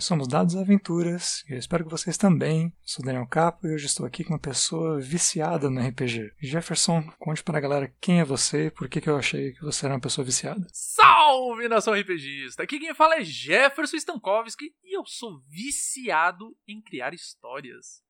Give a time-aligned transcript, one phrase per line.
[0.00, 2.68] Nós somos Dados Aventuras e eu espero que vocês também.
[2.68, 6.32] Eu sou Daniel Capo e hoje estou aqui com uma pessoa viciada no RPG.
[6.40, 9.60] Jefferson, conte para a galera quem é você e por que, que eu achei que
[9.60, 10.66] você era uma pessoa viciada.
[10.72, 12.62] Salve, nação RPGista!
[12.62, 18.02] Aqui quem fala é Jefferson Stankowski e eu sou viciado em criar histórias.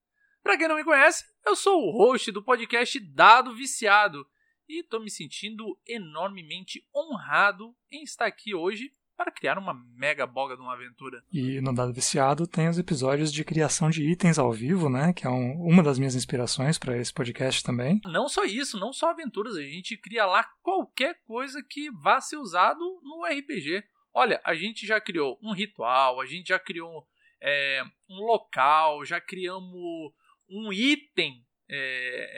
[0.44, 4.24] Para quem não me conhece, eu sou o host do podcast Dado Viciado
[4.68, 10.56] e estou me sentindo enormemente honrado em estar aqui hoje para criar uma mega boga
[10.56, 11.22] de uma aventura.
[11.30, 15.12] E no Dado Viciado tem os episódios de criação de itens ao vivo, né?
[15.12, 18.00] Que é um, uma das minhas inspirações para esse podcast também.
[18.06, 22.38] Não só isso, não só aventuras, a gente cria lá qualquer coisa que vá ser
[22.38, 23.84] usado no RPG.
[24.14, 27.06] Olha, a gente já criou um ritual, a gente já criou
[27.42, 30.14] é, um local, já criamos
[30.48, 31.76] um item é,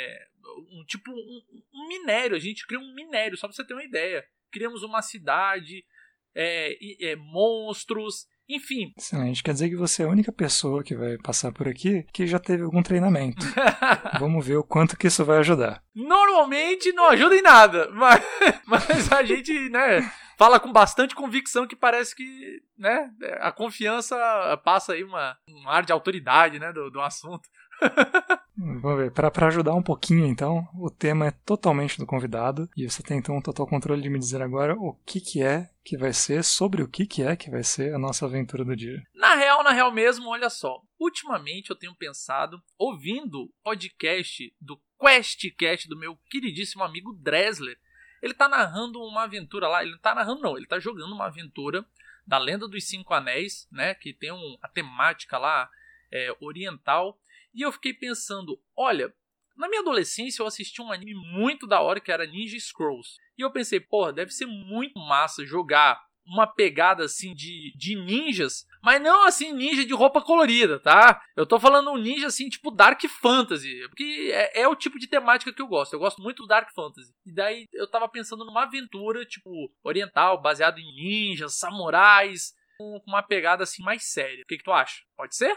[0.04, 0.26] é,
[0.68, 2.34] um tipo um, um, minério.
[2.34, 4.26] A gente cria um minério, só pra você ter uma ideia.
[4.50, 5.84] Criamos uma cidade,
[6.34, 8.92] é, é, monstros, enfim.
[8.98, 9.42] Excelente.
[9.42, 12.38] Quer dizer que você é a única pessoa que vai passar por aqui que já
[12.38, 13.44] teve algum treinamento.
[14.18, 15.82] Vamos ver o quanto que isso vai ajudar.
[15.94, 18.22] Normalmente não ajuda em nada, mas,
[18.66, 20.00] mas a gente, né,
[20.36, 23.10] fala com bastante convicção que parece que, né,
[23.40, 24.16] a confiança
[24.64, 27.48] passa aí uma, um ar de autoridade, né, do, do assunto.
[28.80, 32.70] Vamos ver, para ajudar um pouquinho então, o tema é totalmente do convidado.
[32.76, 35.68] E você tem então um total controle de me dizer agora o que que é
[35.84, 38.76] que vai ser, sobre o que que é que vai ser a nossa aventura do
[38.76, 39.02] dia.
[39.14, 40.80] Na real, na real mesmo, olha só.
[40.98, 47.76] Ultimamente eu tenho pensado, ouvindo podcast do QuestCast do meu queridíssimo amigo Dresler,
[48.22, 51.26] ele tá narrando uma aventura lá, ele não tá narrando não, ele tá jogando uma
[51.26, 51.84] aventura
[52.24, 55.68] da Lenda dos Cinco Anéis, né, que tem um, a temática lá
[56.12, 57.18] é, oriental,
[57.54, 59.12] e eu fiquei pensando, olha,
[59.56, 63.16] na minha adolescência eu assisti um anime muito da hora que era Ninja Scrolls.
[63.36, 68.64] E eu pensei, porra, deve ser muito massa jogar uma pegada assim de, de ninjas,
[68.82, 71.20] mas não assim ninja de roupa colorida, tá?
[71.36, 75.08] Eu tô falando um ninja assim tipo Dark Fantasy, porque é, é, o tipo de
[75.08, 75.92] temática que eu gosto.
[75.92, 77.12] Eu gosto muito do Dark Fantasy.
[77.26, 79.50] E daí eu tava pensando numa aventura tipo
[79.82, 84.42] oriental, baseado em ninjas, samurais, com uma pegada assim mais séria.
[84.42, 85.02] O que, que tu acha?
[85.16, 85.56] Pode ser?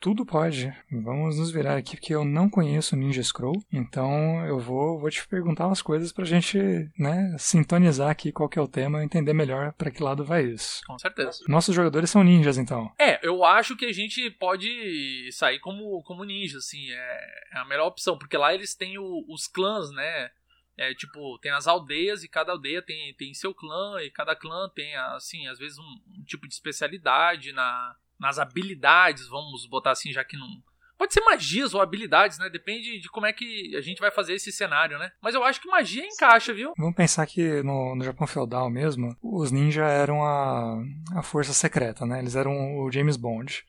[0.00, 0.72] Tudo pode.
[0.90, 3.62] Vamos nos virar aqui, porque eu não conheço Ninja Scroll.
[3.72, 6.58] Então eu vou, vou te perguntar umas coisas pra gente,
[6.98, 10.44] né, sintonizar aqui qual que é o tema e entender melhor para que lado vai
[10.44, 10.80] isso.
[10.86, 11.44] Com certeza.
[11.48, 12.90] Nossos jogadores são ninjas, então.
[12.98, 16.90] É, eu acho que a gente pode sair como, como ninja, assim.
[16.90, 20.30] É, é a melhor opção, porque lá eles têm o, os clãs, né?
[20.78, 24.68] É, tipo, tem as aldeias e cada aldeia tem, tem seu clã e cada clã
[24.74, 30.12] tem, assim, às vezes um, um tipo de especialidade na, nas habilidades, vamos botar assim,
[30.12, 30.48] já que não.
[30.98, 32.48] Pode ser magias ou habilidades, né?
[32.48, 35.12] Depende de como é que a gente vai fazer esse cenário, né?
[35.20, 36.72] Mas eu acho que magia encaixa, viu?
[36.76, 40.82] Vamos pensar que no, no Japão feudal mesmo, os ninja eram a,
[41.14, 42.18] a força secreta, né?
[42.18, 43.62] Eles eram o James Bond.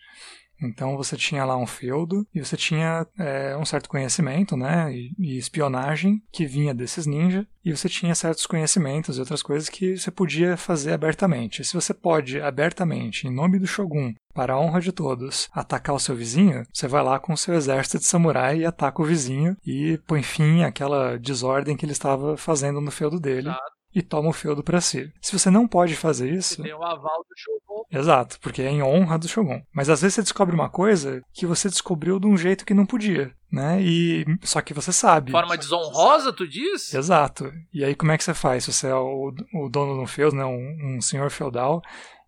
[0.62, 5.14] Então você tinha lá um feudo e você tinha é, um certo conhecimento, né, e,
[5.18, 9.98] e, espionagem que vinha desses ninja e você tinha certos conhecimentos e outras coisas que
[9.98, 11.64] você podia fazer abertamente.
[11.64, 16.00] Se você pode abertamente, em nome do shogun, para a honra de todos, atacar o
[16.00, 19.58] seu vizinho, você vai lá com o seu exército de samurai e ataca o vizinho
[19.66, 23.50] e põe fim àquela desordem que ele estava fazendo no feudo dele.
[23.94, 25.12] E toma o feudo para si.
[25.22, 26.62] Se você não pode fazer isso.
[26.62, 27.84] Tem o aval do Shogun.
[27.92, 29.62] Exato, porque é em honra do Shogun.
[29.74, 32.86] Mas às vezes você descobre uma coisa que você descobriu de um jeito que não
[32.86, 33.34] podia.
[33.52, 33.82] Né?
[33.82, 35.32] E só que você sabe.
[35.32, 36.94] Forma desonrosa, tu diz?
[36.94, 37.52] Exato.
[37.74, 38.66] E aí como é que você faz?
[38.66, 40.46] Se você é o, o dono de um feudo, né?
[40.46, 41.82] um, um senhor feudal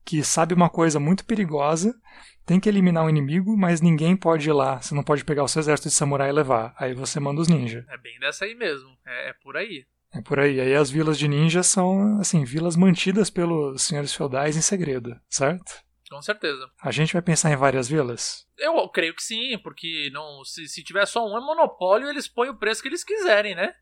[0.05, 1.93] que sabe uma coisa muito perigosa,
[2.49, 4.81] tem que eliminar um inimigo, mas ninguém pode ir lá.
[4.81, 6.73] Você não pode pegar o seu exército de samurai e levar.
[6.79, 7.85] Aí você manda os ninjas.
[7.87, 8.89] É bem dessa aí mesmo.
[9.05, 9.85] É, é por aí.
[10.13, 10.59] É por aí.
[10.59, 15.83] Aí as vilas de ninjas são, assim, vilas mantidas pelos senhores feudais em segredo, certo?
[16.09, 16.67] Com certeza.
[16.81, 18.47] A gente vai pensar em várias vilas?
[18.57, 22.57] Eu creio que sim, porque não, se, se tiver só um monopólio, eles põem o
[22.57, 23.73] preço que eles quiserem, né?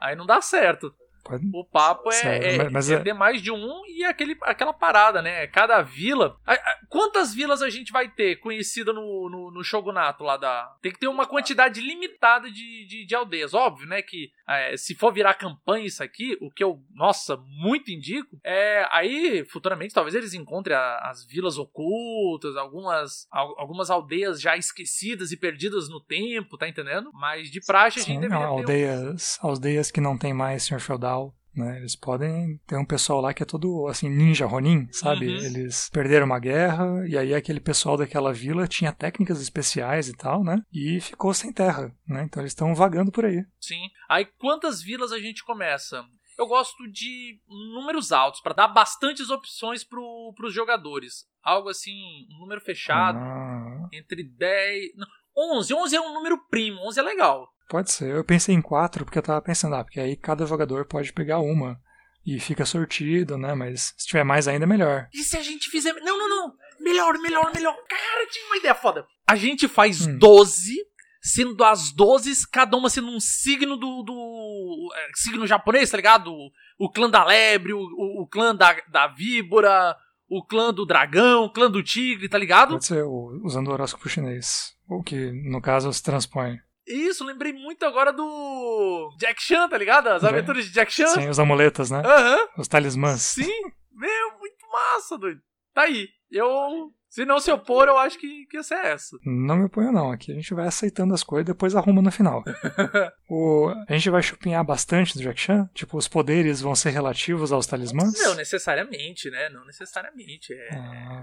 [0.00, 0.94] Aí não dá certo.
[1.24, 1.48] Pode...
[1.54, 5.46] O papo é, é, mas, é, é mais de um e aquele, aquela parada, né?
[5.46, 6.38] Cada vila.
[6.46, 10.76] A, a, quantas vilas a gente vai ter conhecida no, no, no, Shogunato lá da.
[10.82, 13.54] Tem que ter uma quantidade limitada de, de, de aldeias.
[13.54, 14.02] Óbvio, né?
[14.02, 18.86] Que é, se for virar campanha isso aqui, o que eu, nossa, muito indico, é
[18.90, 25.38] aí futuramente talvez eles encontrem a, as vilas ocultas, algumas, algumas aldeias já esquecidas e
[25.38, 27.10] perdidas no tempo, tá entendendo?
[27.14, 29.46] Mas de praxe a gente deveria aldeias, ter.
[29.46, 31.13] Aldeias que não tem mais senhor feudal
[31.54, 31.78] né?
[31.78, 35.28] Eles podem ter um pessoal lá que é todo assim ninja Ronin, sabe?
[35.28, 35.36] Uhum.
[35.36, 40.42] Eles perderam uma guerra e aí aquele pessoal daquela vila tinha técnicas especiais e tal,
[40.42, 40.62] né?
[40.72, 42.24] E ficou sem terra, né?
[42.24, 43.44] Então eles estão vagando por aí.
[43.60, 43.88] Sim.
[44.08, 46.04] Aí quantas vilas a gente começa?
[46.38, 51.26] eu gosto de números altos, para dar bastantes opções pro, pros jogadores.
[51.42, 54.96] Algo assim, um número fechado, Ah, entre 10.
[54.96, 55.06] Não,
[55.36, 55.74] 11.
[55.74, 57.53] 11 é um número primo, 11 é legal.
[57.68, 58.14] Pode ser.
[58.14, 61.38] Eu pensei em quatro porque eu tava pensando, ah, porque aí cada jogador pode pegar
[61.38, 61.80] uma.
[62.26, 63.54] E fica sortido, né?
[63.54, 65.08] Mas se tiver mais ainda, melhor.
[65.12, 65.92] E se a gente fizer.
[66.00, 66.54] Não, não, não.
[66.80, 67.74] Melhor, melhor, melhor.
[67.88, 69.06] Cara, tive uma ideia foda.
[69.28, 70.18] A gente faz Hum.
[70.18, 70.74] 12,
[71.20, 74.02] sendo as 12, cada uma sendo um signo do.
[74.02, 76.32] do é, signo japonês, tá ligado?
[76.32, 79.94] O, o clã da lebre, o, o, o clã da, da víbora,
[80.28, 82.70] o clã do dragão, o clã do tigre, tá ligado?
[82.70, 84.74] Pode ser usando o horóscopo chinês.
[84.88, 86.58] O que, no caso, se transpõe.
[86.86, 89.10] Isso, lembrei muito agora do.
[89.18, 90.08] Jack Chan, tá ligado?
[90.08, 91.06] As Jack- aventuras de Jack Chan.
[91.08, 92.02] Sem os amuletos, né?
[92.04, 92.48] Aham.
[92.58, 93.22] Os talismãs.
[93.22, 95.40] Sim, meu, muito massa, doido.
[95.72, 96.08] Tá aí.
[96.30, 96.92] Eu.
[97.08, 99.16] Se não se opor, eu acho que, que ia ser essa.
[99.24, 100.10] Não me oponho, não.
[100.10, 102.42] Aqui a gente vai aceitando as coisas e depois arruma no final.
[103.30, 105.70] o, a gente vai chupinhar bastante do Jack Chan?
[105.72, 108.12] Tipo, os poderes vão ser relativos aos talismãs?
[108.18, 109.48] Não necessariamente, né?
[109.48, 110.52] Não necessariamente.
[110.52, 110.74] É.
[110.74, 111.22] Ah,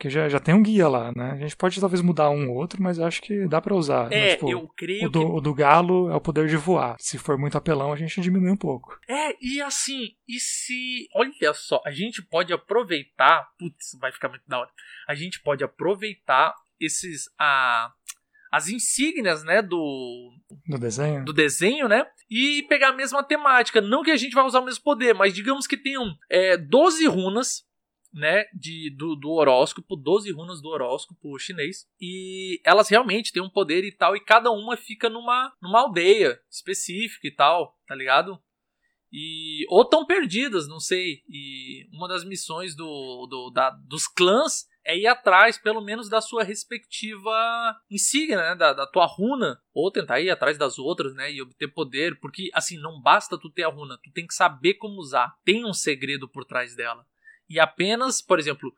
[0.00, 1.32] porque já, já tem um guia lá, né?
[1.32, 4.08] A gente pode talvez mudar um ou outro, mas eu acho que dá pra usar.
[4.08, 4.30] né?
[4.30, 6.96] É, Tipo, eu creio o, do, o do galo é o poder de voar.
[6.98, 8.98] Se for muito apelão, a gente diminui um pouco.
[9.06, 9.12] que.
[9.12, 11.06] É, e assim, e se.
[11.14, 13.46] Olha só, a gente pode aproveitar.
[13.58, 14.70] Putz, vai ficar muito da hora.
[15.06, 17.24] A gente pode aproveitar esses.
[17.38, 17.92] A,
[18.50, 19.60] as insígnias, né?
[19.60, 20.32] Do,
[20.66, 21.26] No desenho?
[21.26, 22.06] do desenho, né?
[22.30, 23.82] E pegar a mesma temática.
[23.82, 27.06] Não que a gente vai usar o mesmo poder, mas digamos que tenham é, 12
[27.06, 27.64] runas,
[28.12, 28.44] né?
[28.54, 31.86] De, do, do horóscopo, 12 runas do horóscopo chinês.
[32.00, 36.40] E elas realmente têm um poder e tal, e cada uma fica numa, numa aldeia
[36.50, 38.40] específica e tal, tá ligado?
[39.12, 41.22] E, ou tão perdidas, não sei.
[41.28, 46.20] E uma das missões do, do, da, dos clãs é ir atrás, pelo menos, da
[46.20, 47.30] sua respectiva
[47.90, 48.54] insígnia, né?
[48.54, 49.60] Da, da tua runa.
[49.74, 51.32] Ou tentar ir atrás das outras, né?
[51.32, 52.18] E obter poder.
[52.20, 53.98] Porque, assim, não basta tu ter a runa.
[54.02, 55.34] Tu tem que saber como usar.
[55.44, 57.04] Tem um segredo por trás dela.
[57.50, 58.72] E apenas, por exemplo,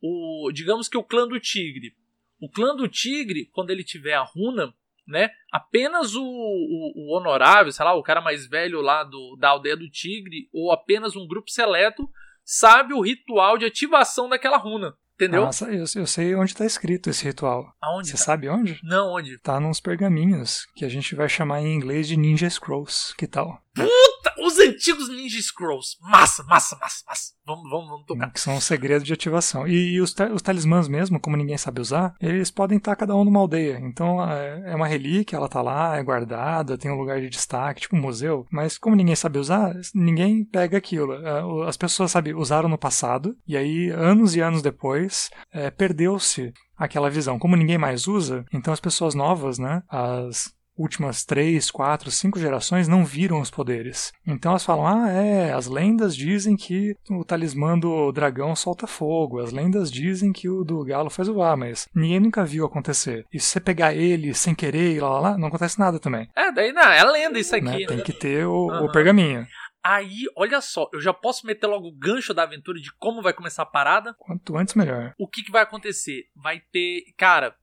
[0.00, 1.94] o digamos que o clã do tigre.
[2.40, 4.72] O clã do tigre, quando ele tiver a runa,
[5.08, 5.30] né?
[5.50, 9.76] Apenas o, o, o honorável, sei lá, o cara mais velho lá do, da aldeia
[9.76, 12.08] do tigre, ou apenas um grupo seleto,
[12.44, 14.94] sabe o ritual de ativação daquela runa.
[15.14, 15.46] Entendeu?
[15.46, 17.74] Nossa, eu, eu sei onde tá escrito esse ritual.
[17.82, 18.06] Aonde?
[18.06, 18.18] Você tá?
[18.22, 18.78] sabe onde?
[18.84, 19.36] Não, onde?
[19.38, 23.16] Tá nos pergaminhos, que a gente vai chamar em inglês de Ninja Scrolls.
[23.16, 23.60] Que tal?
[23.74, 25.96] Puta, os antigos Ninja Scrolls.
[26.00, 27.32] Massa, massa, massa, massa.
[27.46, 28.30] Vamos, vamos, vamos tocar.
[28.30, 29.66] Que são os segredos de ativação.
[29.66, 33.24] E, e os, os talismãs mesmo, como ninguém sabe usar, eles podem estar cada um
[33.24, 33.80] numa aldeia.
[33.82, 37.82] Então é é uma relíquia, ela tá lá, é guardada, tem um lugar de destaque,
[37.82, 38.46] tipo um museu.
[38.50, 41.14] Mas como ninguém sabe usar, ninguém pega aquilo.
[41.14, 46.52] É, As pessoas, sabe, usaram no passado, e aí, anos e anos depois, é, perdeu-se
[46.76, 47.38] aquela visão.
[47.38, 52.88] Como ninguém mais usa, então as pessoas novas, né, as últimas três, quatro, cinco gerações
[52.88, 54.12] não viram os poderes.
[54.26, 59.40] Então elas falam: ah, é, as lendas dizem que o talismã do dragão solta fogo,
[59.40, 63.24] as lendas dizem que o do galo faz voar, mas ninguém nunca viu acontecer.
[63.32, 66.28] E se você pegar ele sem querer e lá, lá, lá, não acontece nada também.
[66.36, 67.64] É, daí não, é lenda isso aqui.
[67.64, 67.78] né?
[67.78, 67.86] né?
[67.86, 68.92] Tem que ter o, o Aham.
[68.92, 69.46] pergaminho.
[69.82, 73.32] Aí, olha só, eu já posso meter logo o gancho da aventura de como vai
[73.32, 74.14] começar a parada.
[74.18, 75.14] Quanto antes, melhor.
[75.18, 76.24] o que, que vai acontecer?
[76.36, 77.04] Vai ter.
[77.16, 77.54] Cara.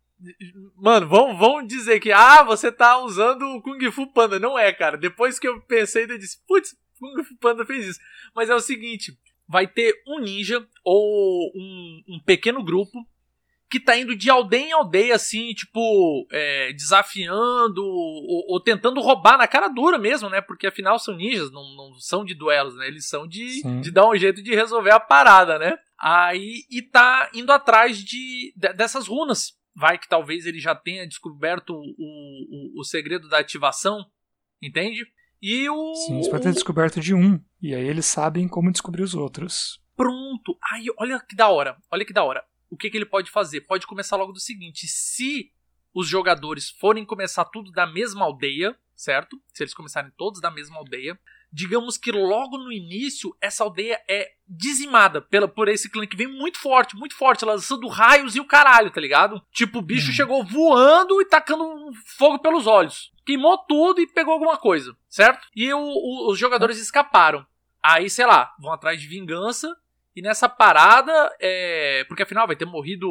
[0.77, 2.11] Mano, vão, vão dizer que.
[2.11, 4.39] Ah, você tá usando o Kung Fu Panda.
[4.39, 4.97] Não é, cara.
[4.97, 7.99] Depois que eu pensei, eu disse: Putz, Kung Fu Panda fez isso.
[8.35, 13.05] Mas é o seguinte: vai ter um ninja ou um, um pequeno grupo
[13.69, 19.37] que tá indo de aldeia em aldeia, assim, tipo, é, desafiando ou, ou tentando roubar
[19.37, 20.39] na cara dura mesmo, né?
[20.39, 22.87] Porque afinal são ninjas, não, não são de duelos, né?
[22.87, 23.81] Eles são de, Sim.
[23.81, 25.77] de dar um jeito de resolver a parada, né?
[25.99, 29.53] Aí, e tá indo atrás de, de- dessas runas.
[29.75, 34.05] Vai que talvez ele já tenha descoberto o, o, o segredo da ativação,
[34.61, 35.05] entende?
[35.41, 35.93] E o.
[35.95, 39.81] Sim, você pode ter descoberto de um, e aí eles sabem como descobrir os outros.
[39.95, 40.57] Pronto.
[40.71, 41.77] Aí, olha que da hora.
[41.91, 42.43] Olha que da hora.
[42.69, 43.61] O que, que ele pode fazer?
[43.61, 45.51] Pode começar logo do seguinte: se
[45.93, 49.39] os jogadores forem começar tudo da mesma aldeia, certo?
[49.53, 51.19] Se eles começarem todos da mesma aldeia,
[51.51, 56.27] digamos que logo no início essa aldeia é dizimada pela, por esse clã que vem
[56.27, 59.41] muito forte, muito forte, lançando raios e o caralho, tá ligado?
[59.51, 60.13] Tipo, o bicho Hum.
[60.13, 61.65] chegou voando e tacando
[62.17, 63.11] fogo pelos olhos.
[63.25, 65.47] Queimou tudo e pegou alguma coisa, certo?
[65.55, 67.45] E o- o- os jogadores escaparam.
[67.81, 69.75] Aí, sei lá, vão atrás de vingança.
[70.15, 72.05] E nessa parada, é.
[72.07, 73.09] Porque afinal vai ter morrido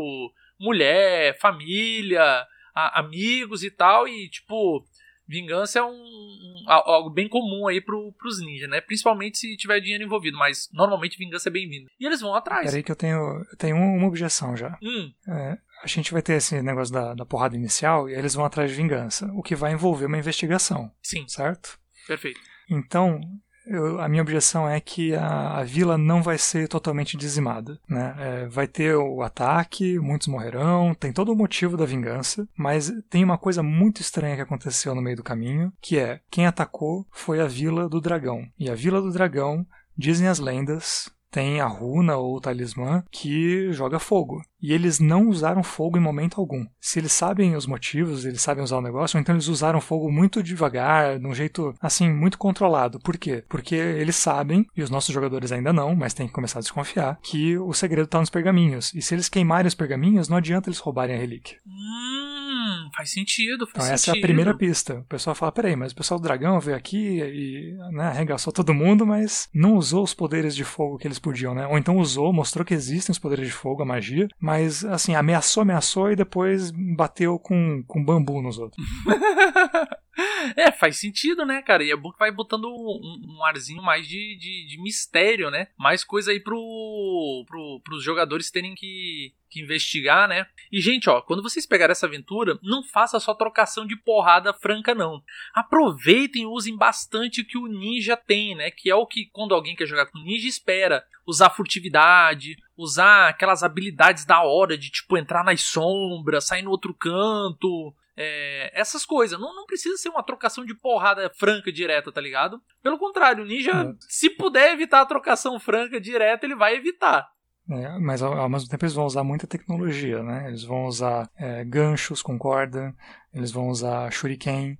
[0.59, 4.09] mulher, família, a- amigos e tal.
[4.09, 4.85] E, tipo,
[5.27, 8.81] vingança é um, um- al- algo bem comum aí pro, pros ninjas, né?
[8.81, 10.37] Principalmente se tiver dinheiro envolvido.
[10.39, 11.91] Mas normalmente vingança é bem-vinda.
[11.99, 12.67] E eles vão atrás.
[12.67, 13.17] Peraí que eu tenho,
[13.51, 14.79] eu tenho uma uma objeção já.
[14.83, 18.35] Hum, É, a gente vai ter esse negócio da, da porrada inicial e aí eles
[18.35, 21.79] vão atrás de vingança, o que vai envolver uma investigação, sim, certo?
[22.07, 22.41] perfeito.
[22.71, 23.21] Então,
[23.67, 27.79] eu, a minha objeção é que a, a, vila não vai ser totalmente dizimada.
[27.89, 28.15] Né?
[28.19, 33.25] É, vai ter o ataque, muitos morrerão, tem todo o motivo da vingança, mas tem
[33.25, 37.41] uma coisa muito estranha que aconteceu no meio do caminho, que é quem atacou foi
[37.41, 38.47] a Vila do Dragão.
[38.59, 39.67] E a Vila do Dragão,
[39.97, 44.41] dizem as lendas, tem a runa ou o talismã que joga fogo.
[44.63, 46.65] E eles não usaram fogo em momento algum.
[46.81, 50.45] Se eles sabem os motivos, eles sabem usar o negócio, então eles usaram fogo muito
[50.45, 53.01] devagar, de um jeito assim, muito controlado.
[53.01, 53.45] Por quê?
[53.49, 57.19] Porque eles sabem, e os nossos jogadores ainda não, mas tem que começar a desconfiar,
[57.21, 58.95] que o segredo está nos pergaminhos.
[58.95, 61.59] E se eles queimarem os pergaminhos, não adianta eles roubarem a relíquia.
[61.67, 62.54] Hum,
[62.93, 64.11] faz sentido, faz então, sentido.
[64.11, 64.95] essa é a primeira pista.
[65.01, 68.75] O pessoal fala: peraí, mas o pessoal do dragão veio aqui e né, arregaçou todo
[68.75, 71.67] mundo, mas não usou os poderes de fogo que eles podiam, né?
[71.67, 75.63] Ou então usou, mostrou que existem os poderes de fogo, a magia, mas assim, ameaçou,
[75.63, 78.85] ameaçou e depois bateu com, com bambu nos outros.
[80.57, 81.83] É, faz sentido, né, cara?
[81.83, 85.69] E é bom que vai botando um, um arzinho mais de, de, de, mistério, né?
[85.77, 90.47] Mais coisa aí pro, pro, pros jogadores terem que, que investigar, né?
[90.71, 94.95] E, gente, ó, quando vocês pegarem essa aventura, não faça só trocação de porrada franca,
[94.95, 95.23] não.
[95.53, 98.71] Aproveitem e usem bastante o que o ninja tem, né?
[98.71, 101.05] Que é o que, quando alguém quer jogar com ninja, espera.
[101.27, 106.93] Usar furtividade, usar aquelas habilidades da hora de, tipo, entrar nas sombras, sair no outro
[106.93, 109.39] canto, é, essas coisas.
[109.39, 112.61] Não, não precisa ser uma trocação de porrada franca direta, tá ligado?
[112.83, 113.93] Pelo contrário, o ninja, é.
[114.01, 117.27] se puder evitar a trocação franca direta, ele vai evitar.
[117.71, 120.49] É, mas ao, ao, mesmo tempo eles vão usar muita tecnologia, né?
[120.49, 122.95] Eles vão usar é, ganchos com corda,
[123.33, 124.79] eles vão usar shuriken,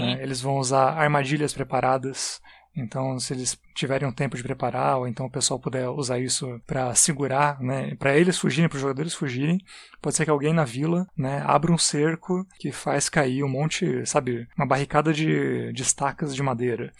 [0.00, 0.22] né?
[0.22, 2.40] eles vão usar armadilhas preparadas.
[2.74, 6.60] Então, se eles tiverem um tempo de preparar, ou então o pessoal puder usar isso
[6.66, 9.58] para segurar, né, para eles fugirem, para os jogadores fugirem,
[10.00, 14.06] pode ser que alguém na vila, né, abra um cerco que faz cair um monte,
[14.06, 16.92] sabe, uma barricada de, de estacas de madeira.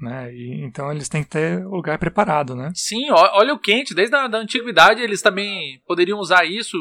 [0.00, 0.32] Né?
[0.32, 2.70] E, então eles têm que ter o lugar preparado, né?
[2.74, 6.76] Sim, óleo quente, desde a da antiguidade eles também poderiam usar isso,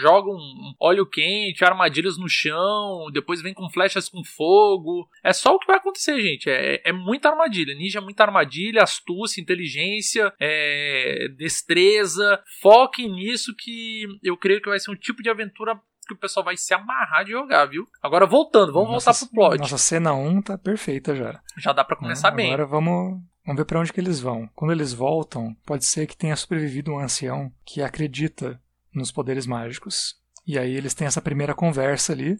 [0.00, 0.36] jogam
[0.80, 5.08] óleo quente, armadilhas no chão, depois vem com flechas com fogo.
[5.22, 6.48] É só o que vai acontecer, gente.
[6.48, 7.74] É, é muita armadilha.
[7.74, 12.42] Ninja é muita armadilha, astúcia, inteligência, é, destreza.
[12.60, 16.44] Foquem nisso que eu creio que vai ser um tipo de aventura que o pessoal
[16.44, 17.88] vai se amarrar de jogar, viu?
[18.02, 19.58] Agora voltando, vamos nossa, voltar pro plot.
[19.60, 21.40] Nossa cena 1 tá perfeita já.
[21.56, 22.46] Já dá para começar é, bem.
[22.52, 24.48] Agora vamos Vamos ver para onde que eles vão.
[24.54, 28.58] Quando eles voltam, pode ser que tenha sobrevivido um ancião que acredita
[28.92, 30.18] nos poderes mágicos.
[30.46, 32.38] E aí eles têm essa primeira conversa ali.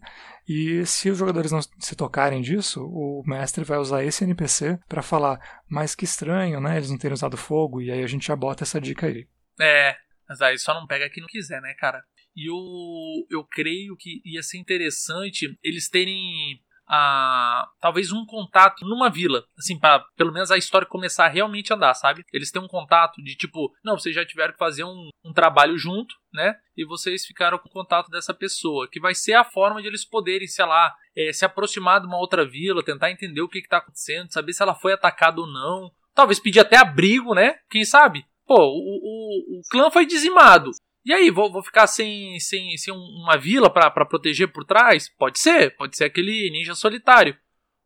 [0.49, 5.03] E se os jogadores não se tocarem disso, o mestre vai usar esse NPC para
[5.03, 6.77] falar, mas que estranho, né?
[6.77, 7.83] Eles não terem usado fogo.
[7.83, 9.29] E aí a gente já bota essa dica aí.
[9.61, 9.97] É,
[10.29, 12.03] mas aí só não pega quem não quiser, né, cara?
[12.37, 19.09] E eu, eu creio que ia ser interessante eles terem a talvez um contato numa
[19.09, 22.25] vila, assim, para pelo menos a história começar a realmente andar, sabe?
[22.33, 25.79] Eles têm um contato de tipo, não, vocês já tiveram que fazer um, um trabalho
[25.79, 26.55] junto, né?
[26.77, 30.47] E vocês ficaram com contato dessa pessoa, que vai ser a forma de eles poderem,
[30.47, 34.33] sei lá, é, se aproximar de uma outra vila, tentar entender o que, está acontecendo,
[34.33, 35.91] saber se ela foi atacada ou não.
[36.15, 37.59] Talvez pedir até abrigo, né?
[37.71, 38.25] Quem sabe?
[38.47, 40.71] Pô, o, o, o clã foi dizimado.
[41.05, 45.09] E aí, vou, vou ficar sem, sem, sem uma vila para proteger por trás?
[45.19, 47.37] Pode ser, pode ser aquele ninja solitário.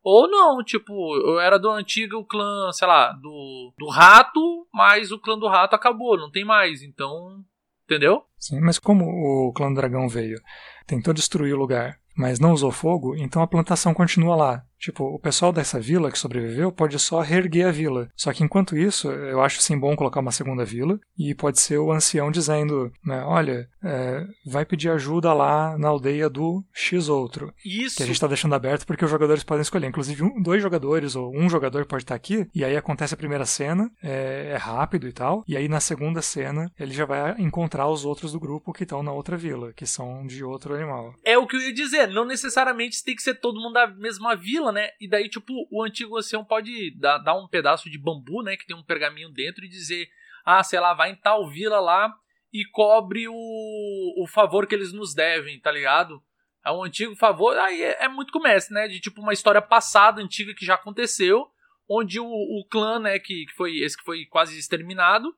[0.01, 5.19] Ou não, tipo, eu era do antigo clã, sei lá, do, do rato, mas o
[5.19, 7.43] clã do rato acabou, não tem mais, então.
[7.83, 8.23] Entendeu?
[8.37, 10.39] Sim, mas como o clã do dragão veio?
[10.87, 14.65] Tentou destruir o lugar, mas não usou fogo, então a plantação continua lá.
[14.79, 18.09] Tipo, o pessoal dessa vila que sobreviveu pode só reerguer a vila.
[18.15, 20.99] Só que enquanto isso, eu acho sim bom colocar uma segunda vila.
[21.17, 26.29] E pode ser o ancião dizendo: né, Olha, é, vai pedir ajuda lá na aldeia
[26.29, 27.53] do X outro.
[27.63, 27.97] Isso.
[27.97, 29.87] Que a gente está deixando aberto porque os jogadores podem escolher.
[29.87, 32.47] Inclusive, um, dois jogadores ou um jogador pode estar aqui.
[32.55, 35.43] E aí acontece a primeira cena, é, é rápido e tal.
[35.47, 39.03] E aí na segunda cena, ele já vai encontrar os outros do grupo que estão
[39.03, 41.13] na outra vila, que são de outro animal.
[41.25, 42.07] É o que eu ia dizer.
[42.07, 44.89] Não necessariamente tem que ser todo mundo da mesma vila né?
[44.99, 48.55] E daí, tipo, o antigo ancião pode dar, dar um pedaço de bambu, né?
[48.55, 50.09] Que tem um pergaminho dentro e dizer,
[50.45, 52.13] ah, sei lá, vai em tal vila lá
[52.51, 56.21] e cobre o, o favor que eles nos devem, tá ligado?
[56.65, 58.87] É um antigo favor, aí é, é muito comércio, né?
[58.87, 61.47] De tipo uma história passada, antiga, que já aconteceu,
[61.89, 65.33] onde o, o clã, né, que, que foi esse que foi quase exterminado,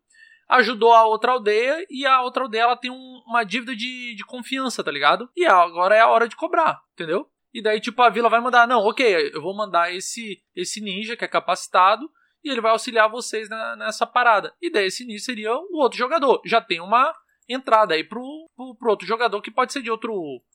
[0.50, 4.26] ajudou a outra aldeia e a outra aldeia ela tem um, uma dívida de, de
[4.26, 5.30] confiança, tá ligado?
[5.36, 7.30] E agora é a hora de cobrar, entendeu?
[7.54, 11.18] E daí, tipo, a vila vai mandar, não, ok, eu vou mandar esse, esse ninja
[11.18, 12.10] que é capacitado
[12.44, 14.54] e ele vai auxiliar vocês na, nessa parada.
[14.62, 16.42] E daí esse ninja seria o outro jogador.
[16.46, 17.14] Já tem uma
[17.48, 18.22] entrada aí pro,
[18.56, 20.14] pro, pro outro jogador que pode ser de outro,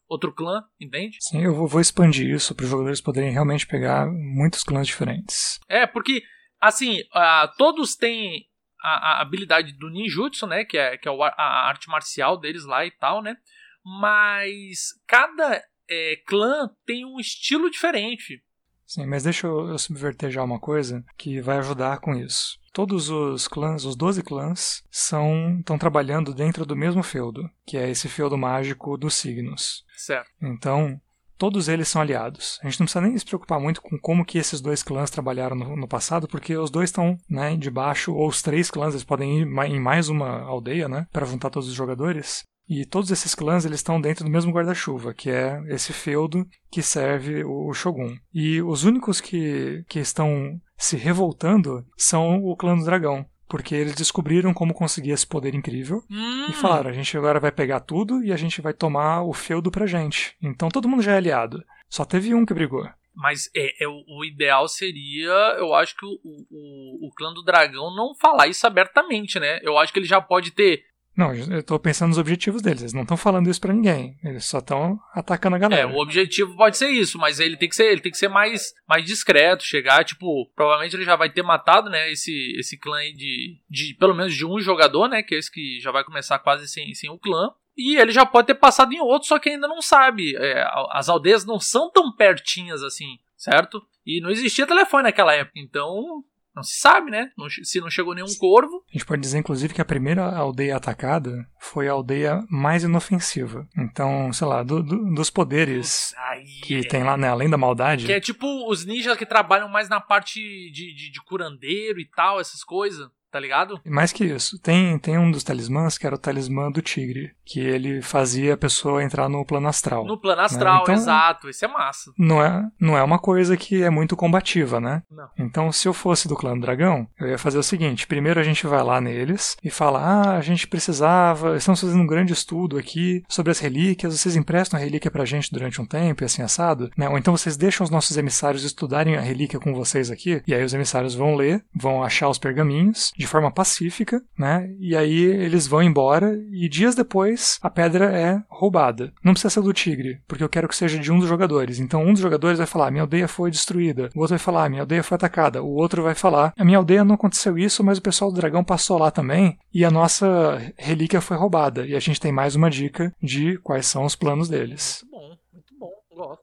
[0.08, 1.18] outro clã, entende?
[1.20, 5.60] Sim, eu vou, vou expandir isso para os jogadores poderem realmente pegar muitos clãs diferentes.
[5.68, 6.22] É, porque
[6.60, 8.46] Assim, uh, todos têm
[8.82, 10.64] a, a, habilidade do ninjutsu, né?
[10.64, 13.36] Que é, que é a arte marcial deles lá e tal, né?
[13.84, 18.42] Mas cada é, clã tem um estilo diferente.
[18.86, 22.56] Sim, mas deixa eu, eu subverter já uma coisa que vai ajudar com isso.
[22.72, 27.90] Todos os clãs, os 12 clãs, são estão trabalhando dentro do mesmo feudo, que é
[27.90, 29.84] esse feudo mágico dos signos.
[29.96, 30.30] Certo.
[30.40, 31.00] Então,
[31.38, 32.58] todos eles são aliados.
[32.62, 35.56] A gente não precisa nem se preocupar muito com como que esses dois clãs trabalharam
[35.56, 39.40] no, no passado, porque os dois estão né, debaixo, ou os três clãs, eles podem
[39.40, 42.44] ir em mais uma aldeia, né, para juntar todos os jogadores.
[42.68, 46.82] E todos esses clãs eles estão dentro do mesmo guarda-chuva, que é esse feudo que
[46.82, 48.16] serve o Shogun.
[48.34, 53.24] E os únicos que, que estão se revoltando são o clã do dragão.
[53.48, 56.46] Porque eles descobriram como conseguir esse poder incrível hum.
[56.48, 59.70] e falaram: a gente agora vai pegar tudo e a gente vai tomar o feudo
[59.70, 60.36] pra gente.
[60.42, 61.62] Então todo mundo já é aliado.
[61.88, 62.84] Só teve um que brigou.
[63.14, 66.18] Mas é, é, o ideal seria, eu acho que o,
[66.50, 69.58] o, o clã do dragão não falar isso abertamente, né?
[69.62, 70.82] Eu acho que ele já pode ter
[71.16, 72.82] não, eu tô pensando nos objetivos deles.
[72.82, 74.18] Eles não estão falando isso para ninguém.
[74.22, 75.82] Eles só estão atacando a galera.
[75.82, 78.28] É, o objetivo pode ser isso, mas ele tem que ser, ele tem que ser
[78.28, 82.98] mais, mais discreto, chegar, tipo, provavelmente ele já vai ter matado, né, esse, esse clã
[82.98, 86.04] aí de, de pelo menos de um jogador, né, que é esse que já vai
[86.04, 87.50] começar quase sem, sem o clã.
[87.74, 90.36] E ele já pode ter passado em outro, só que ainda não sabe.
[90.36, 93.82] É, as aldeias não são tão pertinhas assim, certo?
[94.04, 96.22] E não existia telefone naquela época, então
[96.56, 97.30] não se sabe, né?
[97.36, 98.82] Não, se não chegou nenhum corvo.
[98.88, 103.68] A gente pode dizer, inclusive, que a primeira aldeia atacada foi a aldeia mais inofensiva.
[103.76, 106.14] Então, sei lá, do, do, dos poderes
[106.62, 106.88] que é.
[106.88, 107.28] tem lá, né?
[107.28, 108.06] Além da maldade.
[108.06, 112.08] Que é tipo os ninjas que trabalham mais na parte de, de, de curandeiro e
[112.08, 113.78] tal, essas coisas tá ligado?
[113.84, 117.60] Mais que isso, tem, tem um dos talismãs que era o talismã do tigre, que
[117.60, 120.06] ele fazia a pessoa entrar no plano astral.
[120.06, 120.82] No plano astral, né?
[120.84, 122.10] então, exato, isso é massa.
[122.18, 125.02] Não é, não é uma coisa que é muito combativa, né?
[125.10, 125.28] Não.
[125.38, 128.42] Então, se eu fosse do clã do dragão, eu ia fazer o seguinte: primeiro a
[128.42, 132.78] gente vai lá neles e fala, ah, a gente precisava, estamos fazendo um grande estudo
[132.78, 136.40] aqui sobre as relíquias, vocês emprestam a relíquia pra gente durante um tempo e assim
[136.40, 137.06] assado, né?
[137.06, 140.64] Ou então vocês deixam os nossos emissários estudarem a relíquia com vocês aqui, e aí
[140.64, 144.68] os emissários vão ler, vão achar os pergaminhos, de forma pacífica, né?
[144.78, 149.12] E aí eles vão embora e dias depois a pedra é roubada.
[149.22, 151.78] Não precisa ser do tigre, porque eu quero que seja de um dos jogadores.
[151.78, 154.10] Então um dos jogadores vai falar: minha aldeia foi destruída.
[154.14, 155.62] O outro vai falar: minha aldeia foi atacada.
[155.62, 158.64] O outro vai falar: a minha aldeia não aconteceu isso, mas o pessoal do dragão
[158.64, 161.86] passou lá também e a nossa relíquia foi roubada.
[161.86, 165.04] E a gente tem mais uma dica de quais são os planos deles.
[165.04, 165.36] Muito bom.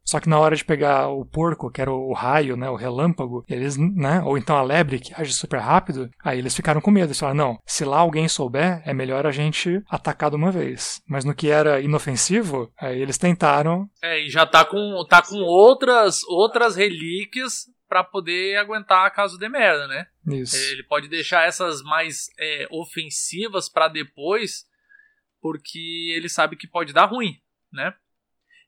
[0.04, 3.44] Só que na hora de pegar o porco, que era o raio, né, o relâmpago,
[3.48, 7.08] eles, né, ou então a lebre que age super rápido, aí eles ficaram com medo.
[7.08, 11.02] Eles falaram, não, se lá alguém souber, é melhor a gente atacar de uma vez.
[11.08, 13.90] Mas no que era inofensivo, aí eles tentaram.
[14.02, 19.48] É, e já tá com, tá com outras, outras relíquias para poder aguentar caso de
[19.48, 20.08] merda, né?
[20.28, 20.56] Isso.
[20.56, 24.66] Ele pode deixar essas mais é, ofensivas para depois,
[25.40, 27.36] porque ele sabe que pode dar ruim,
[27.72, 27.94] né?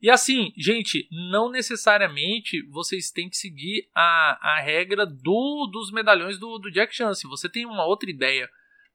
[0.05, 6.37] E assim, gente, não necessariamente vocês têm que seguir a, a regra do, dos medalhões
[6.37, 7.15] do, do Jack Chan.
[7.15, 8.47] Se você tem uma outra ideia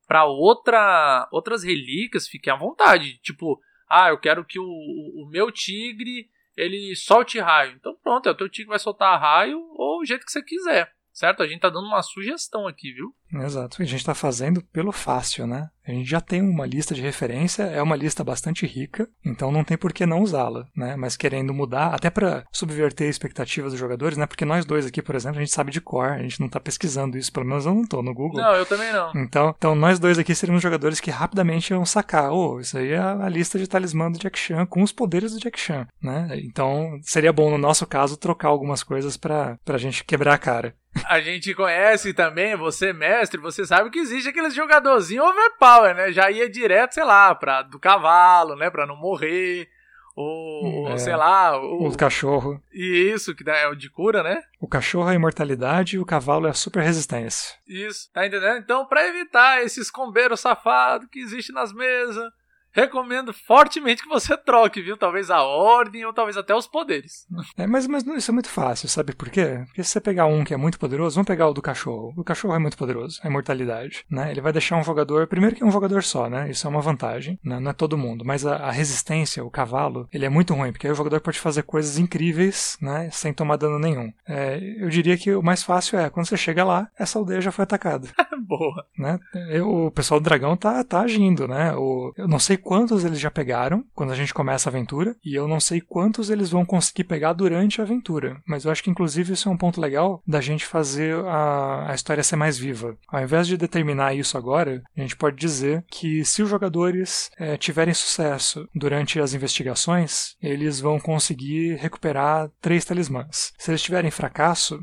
[0.06, 3.18] para outra, outras relíquias, fique à vontade.
[3.24, 7.72] Tipo, ah, eu quero que o, o, o meu tigre ele solte raio.
[7.72, 10.94] Então pronto, é o teu tigre vai soltar raio ou o jeito que você quiser.
[11.12, 11.42] Certo?
[11.42, 13.14] A gente tá dando uma sugestão aqui, viu?
[13.42, 13.82] Exato.
[13.82, 15.68] A gente tá fazendo pelo fácil, né?
[15.86, 19.64] A gente já tem uma lista de referência, é uma lista bastante rica, então não
[19.64, 20.94] tem por que não usá-la, né?
[20.96, 24.26] Mas querendo mudar, até para subverter expectativas dos jogadores, né?
[24.26, 26.60] Porque nós dois aqui, por exemplo, a gente sabe de cor, a gente não tá
[26.60, 28.40] pesquisando isso, pelo menos eu não tô no Google.
[28.40, 29.10] Não, eu também não.
[29.16, 32.98] Então, então nós dois aqui seríamos jogadores que rapidamente iam sacar, oh, isso aí é
[32.98, 36.28] a lista de talismã do Jack Chan com os poderes do Jack Chan, né?
[36.44, 40.74] Então, seria bom no nosso caso trocar algumas coisas para pra gente quebrar a cara.
[41.06, 46.12] A gente conhece também, você mestre, você sabe que existe aqueles jogadorzinho overpower, né?
[46.12, 48.70] Já ia direto, sei lá, pra, do cavalo, né?
[48.70, 49.68] Pra não morrer.
[50.16, 51.58] Ou, é, sei lá.
[51.58, 52.60] O, o cachorro.
[52.72, 54.42] Isso, que é o de cura, né?
[54.60, 57.56] O cachorro é a imortalidade e o cavalo é a super resistência.
[57.66, 58.58] Isso, tá entendendo?
[58.58, 62.30] Então, pra evitar esses combeiros safados que existem nas mesas,
[62.72, 64.96] recomendo fortemente que você troque, viu?
[64.96, 67.26] Talvez a ordem ou talvez até os poderes.
[67.56, 69.62] É, mas, mas isso é muito fácil, sabe por quê?
[69.66, 72.12] Porque se você pegar um que é muito poderoso, vamos pegar o do cachorro.
[72.16, 74.30] O cachorro é muito poderoso, a imortalidade, né?
[74.30, 76.50] Ele vai deixar um jogador, primeiro que é um jogador só, né?
[76.50, 77.60] Isso é uma vantagem, né?
[77.60, 80.86] não é todo mundo, mas a, a, resistência, o cavalo, ele é muito ruim, porque
[80.86, 83.08] aí o jogador pode fazer coisas incríveis, né?
[83.10, 84.12] Sem tomar dano nenhum.
[84.26, 87.52] É, eu diria que o mais fácil é, quando você chega lá, essa aldeia já
[87.52, 88.08] foi atacada.
[88.40, 88.84] Boa.
[88.98, 89.18] Né?
[89.50, 91.72] Eu, o pessoal do dragão tá, tá agindo, né?
[91.74, 95.34] O, eu não sei quantos eles já pegaram quando a gente começa a aventura, e
[95.34, 98.40] eu não sei quantos eles vão conseguir pegar durante a aventura.
[98.46, 101.94] Mas eu acho que, inclusive, isso é um ponto legal da gente fazer a, a
[101.94, 102.96] história ser mais viva.
[103.08, 107.56] Ao invés de determinar isso agora, a gente pode dizer que se os jogadores é,
[107.56, 113.52] tiverem sucesso durante as investigações, eles vão conseguir recuperar três talismãs.
[113.58, 114.80] Se eles tiverem fracasso,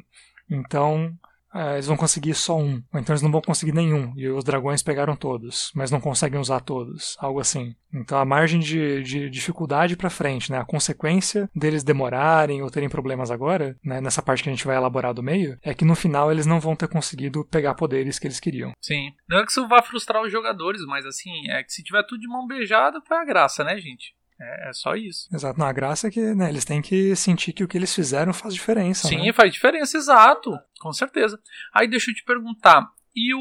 [0.49, 1.13] então
[1.57, 4.43] é, eles vão conseguir só um, ou então eles não vão conseguir nenhum, e os
[4.43, 7.75] dragões pegaram todos, mas não conseguem usar todos, algo assim.
[7.93, 12.89] Então a margem de, de dificuldade para frente, né, a consequência deles demorarem ou terem
[12.89, 15.95] problemas agora, né, nessa parte que a gente vai elaborar do meio, é que no
[15.95, 18.71] final eles não vão ter conseguido pegar poderes que eles queriam.
[18.81, 19.11] Sim.
[19.27, 22.19] Não é que isso vá frustrar os jogadores, mas assim, é que se tiver tudo
[22.19, 24.16] de mão beijada, foi a graça, né, gente?
[24.39, 25.27] É, é só isso.
[25.33, 25.59] Exato.
[25.59, 28.33] Não, a graça é que né, eles têm que sentir que o que eles fizeram
[28.33, 29.07] faz diferença.
[29.07, 29.33] Sim, né?
[29.33, 30.57] faz diferença, exato.
[30.79, 31.39] Com certeza.
[31.73, 32.87] Aí deixa eu te perguntar.
[33.19, 33.39] E o,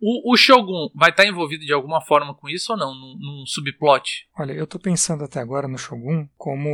[0.00, 2.94] o, o Shogun vai estar envolvido de alguma forma com isso ou não?
[2.94, 4.26] Num, num subplot?
[4.38, 6.70] Olha, eu tô pensando até agora no Shogun como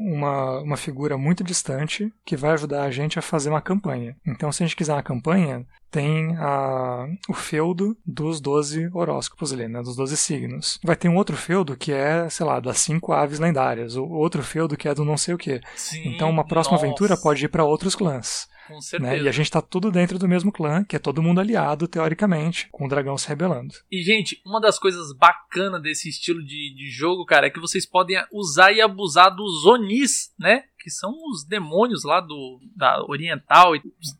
[0.00, 4.16] uma, uma figura muito distante que vai ajudar a gente a fazer uma campanha.
[4.26, 9.68] Então, se a gente quiser uma campanha, tem a, o feudo dos 12 horóscopos ali,
[9.68, 10.80] né, dos 12 signos.
[10.82, 14.42] Vai ter um outro feudo que é, sei lá, das cinco aves lendárias, o outro
[14.42, 15.60] feudo que é do não sei o que.
[16.04, 16.86] Então uma próxima nossa.
[16.86, 18.48] aventura pode ir para outros clãs.
[18.68, 18.80] Com Né?
[18.80, 19.24] certeza.
[19.24, 22.68] E a gente tá tudo dentro do mesmo clã, que é todo mundo aliado, teoricamente,
[22.70, 23.74] com o dragão se rebelando.
[23.90, 27.84] E, gente, uma das coisas bacanas desse estilo de, de jogo, cara, é que vocês
[27.86, 30.64] podem usar e abusar dos Onis, né?
[30.82, 33.72] Que são os demônios lá do da oriental.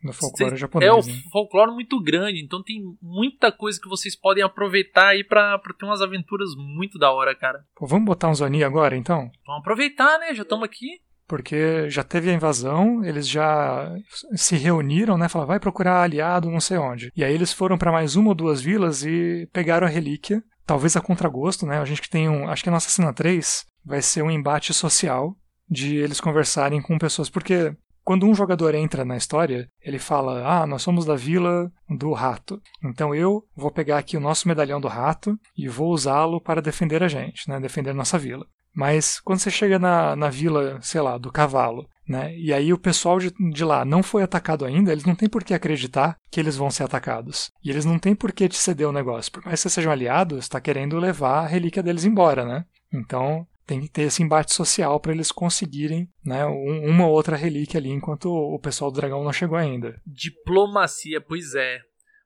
[0.03, 0.89] No folclore japonês.
[0.89, 1.21] É um né?
[1.33, 5.85] folclore muito grande, então tem muita coisa que vocês podem aproveitar aí pra, pra ter
[5.85, 7.65] umas aventuras muito da hora, cara.
[7.75, 9.29] Pô, vamos botar um Zoni agora, então?
[9.45, 10.35] Vamos aproveitar, né?
[10.35, 11.01] Já estamos aqui.
[11.27, 13.91] Porque já teve a invasão, eles já
[14.35, 15.29] se reuniram, né?
[15.29, 17.11] Falaram, vai procurar aliado não sei onde.
[17.17, 20.97] E aí eles foram para mais uma ou duas vilas e pegaram a relíquia, talvez
[20.97, 21.79] a contragosto, né?
[21.79, 22.49] A gente tem um.
[22.49, 25.35] Acho que a nossa cena 3 vai ser um embate social
[25.69, 27.31] de eles conversarem com pessoas.
[27.31, 32.13] Porque quando um jogador entra na história, ele fala: Ah, nós somos da vila do
[32.13, 32.61] rato.
[32.85, 37.03] Então eu vou pegar aqui o nosso medalhão do rato e vou usá-lo para defender
[37.03, 37.61] a gente, né?
[37.61, 38.47] Defender nossa vila.
[38.75, 42.35] Mas quando você chega na, na vila, sei lá, do cavalo, né?
[42.37, 45.45] E aí o pessoal de, de lá não foi atacado ainda, eles não têm por
[45.45, 47.51] que acreditar que eles vão ser atacados.
[47.65, 49.31] E eles não têm por que te ceder o negócio.
[49.31, 52.65] Por mais que sejam aliados, está querendo levar a relíquia deles embora, né?
[52.93, 57.37] Então tem que ter esse embate social para eles conseguirem né, um- uma ou outra
[57.37, 59.95] relíquia ali enquanto o pessoal do dragão não chegou ainda.
[60.05, 61.79] Diplomacia, pois é.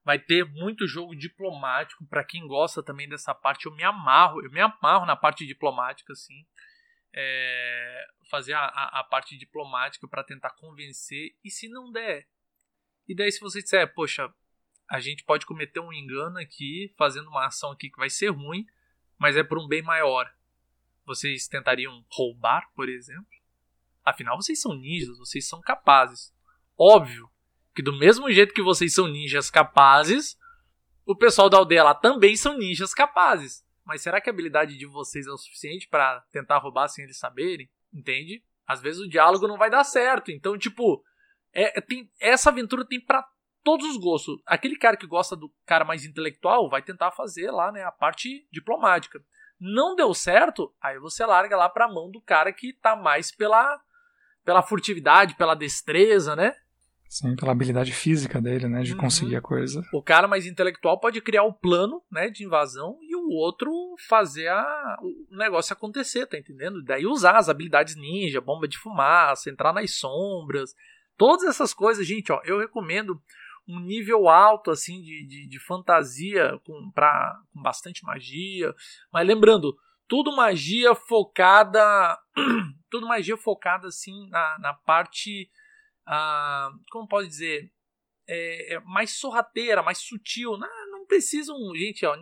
[0.07, 2.07] Vai ter muito jogo diplomático.
[2.07, 4.40] Pra quem gosta também dessa parte, eu me amarro.
[4.40, 6.47] Eu me amarro na parte diplomática, assim.
[7.12, 11.37] É, fazer a, a, a parte diplomática pra tentar convencer.
[11.42, 12.29] E se não der?
[13.09, 14.33] E daí, se você disser, poxa,
[14.88, 18.64] a gente pode cometer um engano aqui, fazendo uma ação aqui que vai ser ruim,
[19.19, 20.33] mas é por um bem maior.
[21.05, 23.27] Vocês tentariam roubar, por exemplo?
[24.05, 26.33] Afinal, vocês são ninjas, vocês são capazes.
[26.79, 27.29] Óbvio
[27.77, 30.39] que do mesmo jeito que vocês são ninjas capazes,
[31.05, 33.62] o pessoal da aldeia lá também são ninjas capazes.
[33.85, 37.19] Mas será que a habilidade de vocês é o suficiente pra tentar roubar sem eles
[37.19, 37.71] saberem?
[37.93, 38.43] Entende?
[38.67, 40.33] Às vezes o diálogo não vai dar certo.
[40.33, 41.05] Então, tipo,
[41.53, 43.23] é, é- tem, essa aventura tem pra
[43.62, 44.41] todos os gostos.
[44.47, 48.49] Aquele cara que gosta do cara mais intelectual vai tentar fazer lá, né, a parte
[48.51, 49.21] diplomática.
[49.61, 53.79] Não deu certo, aí você larga lá pra mão do cara que tá mais pela
[54.45, 56.55] pela furtividade, pela destreza, né?
[57.09, 58.99] Sim, pela habilidade física dele, né, de Uhum.
[58.99, 59.83] conseguir a coisa.
[59.92, 63.73] O cara mais intelectual pode criar o plano, né, de invasão e o outro
[64.09, 66.83] fazer a, o negócio acontecer, tá entendendo?
[66.83, 70.75] Daí usar as habilidades ninja, bomba de fumaça, entrar nas sombras,
[71.16, 73.21] todas essas coisas, gente, ó, eu recomendo
[73.69, 78.73] um nível alto assim de, de, de fantasia com, pra, com bastante magia,
[79.12, 79.77] mas lembrando,
[80.09, 82.16] tudo magia focada,
[82.90, 85.51] tudo magia focada assim na, na parte,
[86.07, 87.73] ah, como pode dizer,
[88.29, 90.57] é, é mais sorrateira, mais sutil.
[90.57, 92.16] Não, não precisam, gente, ó,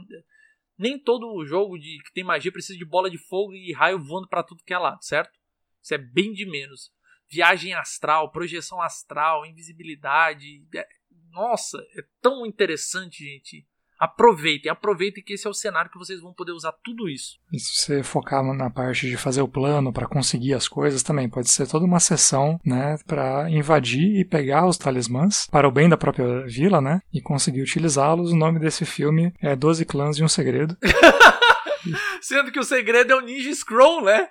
[0.79, 4.29] nem todo jogo de que tem magia precisa de bola de fogo e raio voando
[4.29, 5.39] pra tudo que é lado, certo?
[5.83, 6.93] Isso é bem de menos.
[7.31, 10.67] Viagem astral, projeção astral, invisibilidade.
[10.75, 10.89] é-
[11.31, 13.67] nossa, é tão interessante, gente.
[14.05, 17.39] Aproveitem, aproveitem que esse é o cenário que vocês vão poder usar tudo isso.
[17.51, 21.27] E se você focar na parte de fazer o plano para conseguir as coisas também,
[21.27, 25.89] pode ser toda uma sessão, né, para invadir e pegar os talismãs para o bem
[25.89, 28.33] da própria vila, né, e conseguir utilizá-los.
[28.33, 30.77] O nome desse filme é Doze Clãs e um Segredo.
[32.21, 34.29] Sendo que o segredo é o Ninja Scroll, né?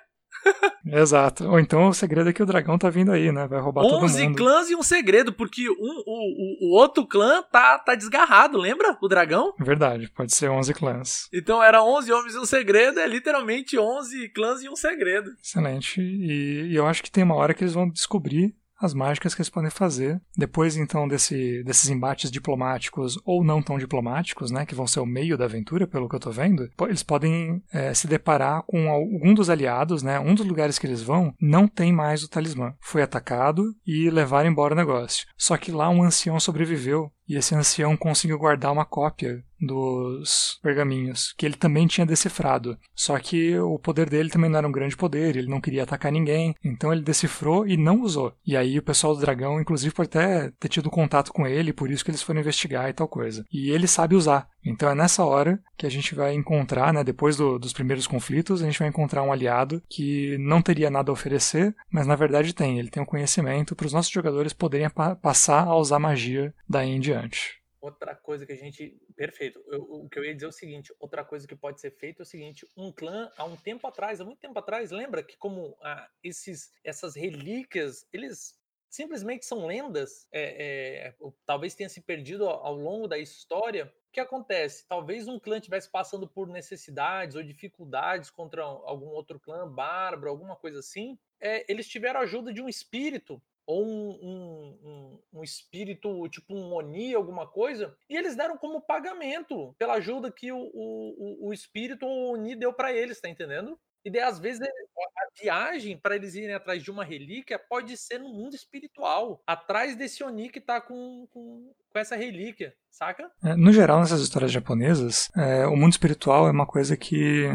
[0.86, 1.48] Exato.
[1.48, 3.46] Ou então o segredo é que o dragão tá vindo aí, né?
[3.46, 4.04] Vai roubar todo mundo.
[4.04, 8.58] 11 clãs e um segredo, porque um, o, o, o, outro clã tá, tá desgarrado,
[8.58, 8.96] lembra?
[9.00, 9.54] O dragão?
[9.58, 11.28] Verdade, pode ser 11 clãs.
[11.32, 15.30] Então era 11 homens e um segredo, é literalmente 11 clãs e um segredo.
[15.42, 16.00] Excelente.
[16.00, 18.54] E, e eu acho que tem uma hora que eles vão descobrir
[18.84, 20.20] as mágicas que eles podem fazer.
[20.36, 25.06] Depois, então, desse, desses embates diplomáticos ou não tão diplomáticos, né, que vão ser o
[25.06, 29.34] meio da aventura, pelo que eu tô vendo, eles podem é, se deparar com algum
[29.34, 32.74] dos aliados, né, um dos lugares que eles vão não tem mais o talismã.
[32.80, 35.26] Foi atacado e levaram embora o negócio.
[35.36, 41.34] Só que lá um ancião sobreviveu e esse ancião conseguiu guardar uma cópia dos pergaminhos,
[41.36, 42.78] que ele também tinha decifrado.
[42.94, 46.12] Só que o poder dele também não era um grande poder, ele não queria atacar
[46.12, 48.32] ninguém, então ele decifrou e não usou.
[48.46, 51.90] E aí o pessoal do dragão, inclusive, pode até ter tido contato com ele, por
[51.90, 53.44] isso que eles foram investigar e tal coisa.
[53.52, 54.48] E ele sabe usar.
[54.64, 58.62] Então é nessa hora que a gente vai encontrar, né, depois do, dos primeiros conflitos,
[58.62, 62.54] a gente vai encontrar um aliado que não teria nada a oferecer, mas na verdade
[62.54, 62.78] tem.
[62.78, 66.54] Ele tem o um conhecimento para os nossos jogadores poderem pa passar a usar magia
[66.68, 67.63] daí em diante.
[67.84, 68.98] Outra coisa que a gente.
[69.14, 69.62] Perfeito.
[69.68, 72.22] Eu, o que eu ia dizer é o seguinte: outra coisa que pode ser feita
[72.22, 75.36] é o seguinte: um clã, há um tempo atrás, há muito tempo atrás, lembra que
[75.36, 82.48] como ah, esses, essas relíquias, eles simplesmente são lendas, é, é, talvez tenha se perdido
[82.48, 83.92] ao, ao longo da história.
[84.08, 84.88] O que acontece?
[84.88, 90.56] Talvez um clã estivesse passando por necessidades ou dificuldades contra algum outro clã bárbaro, alguma
[90.56, 91.18] coisa assim.
[91.38, 97.14] É, eles tiveram ajuda de um espírito ou um, um, um, espírito, tipo um Oni,
[97.14, 102.12] alguma coisa, e eles deram como pagamento pela ajuda que o, o, o espírito ou
[102.12, 103.78] o Oni deu para eles, tá entendendo?
[104.04, 108.18] E daí, às vezes, a viagem para eles irem atrás de uma relíquia pode ser
[108.18, 113.30] no mundo espiritual, atrás desse Oni que tá com, com, com essa relíquia, saca?
[113.42, 117.46] É, no geral, nessas histórias japonesas, é, o mundo espiritual é uma coisa que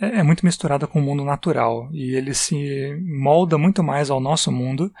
[0.00, 4.18] é, é muito misturada com o mundo natural e ele se molda muito mais ao
[4.18, 4.92] nosso mundo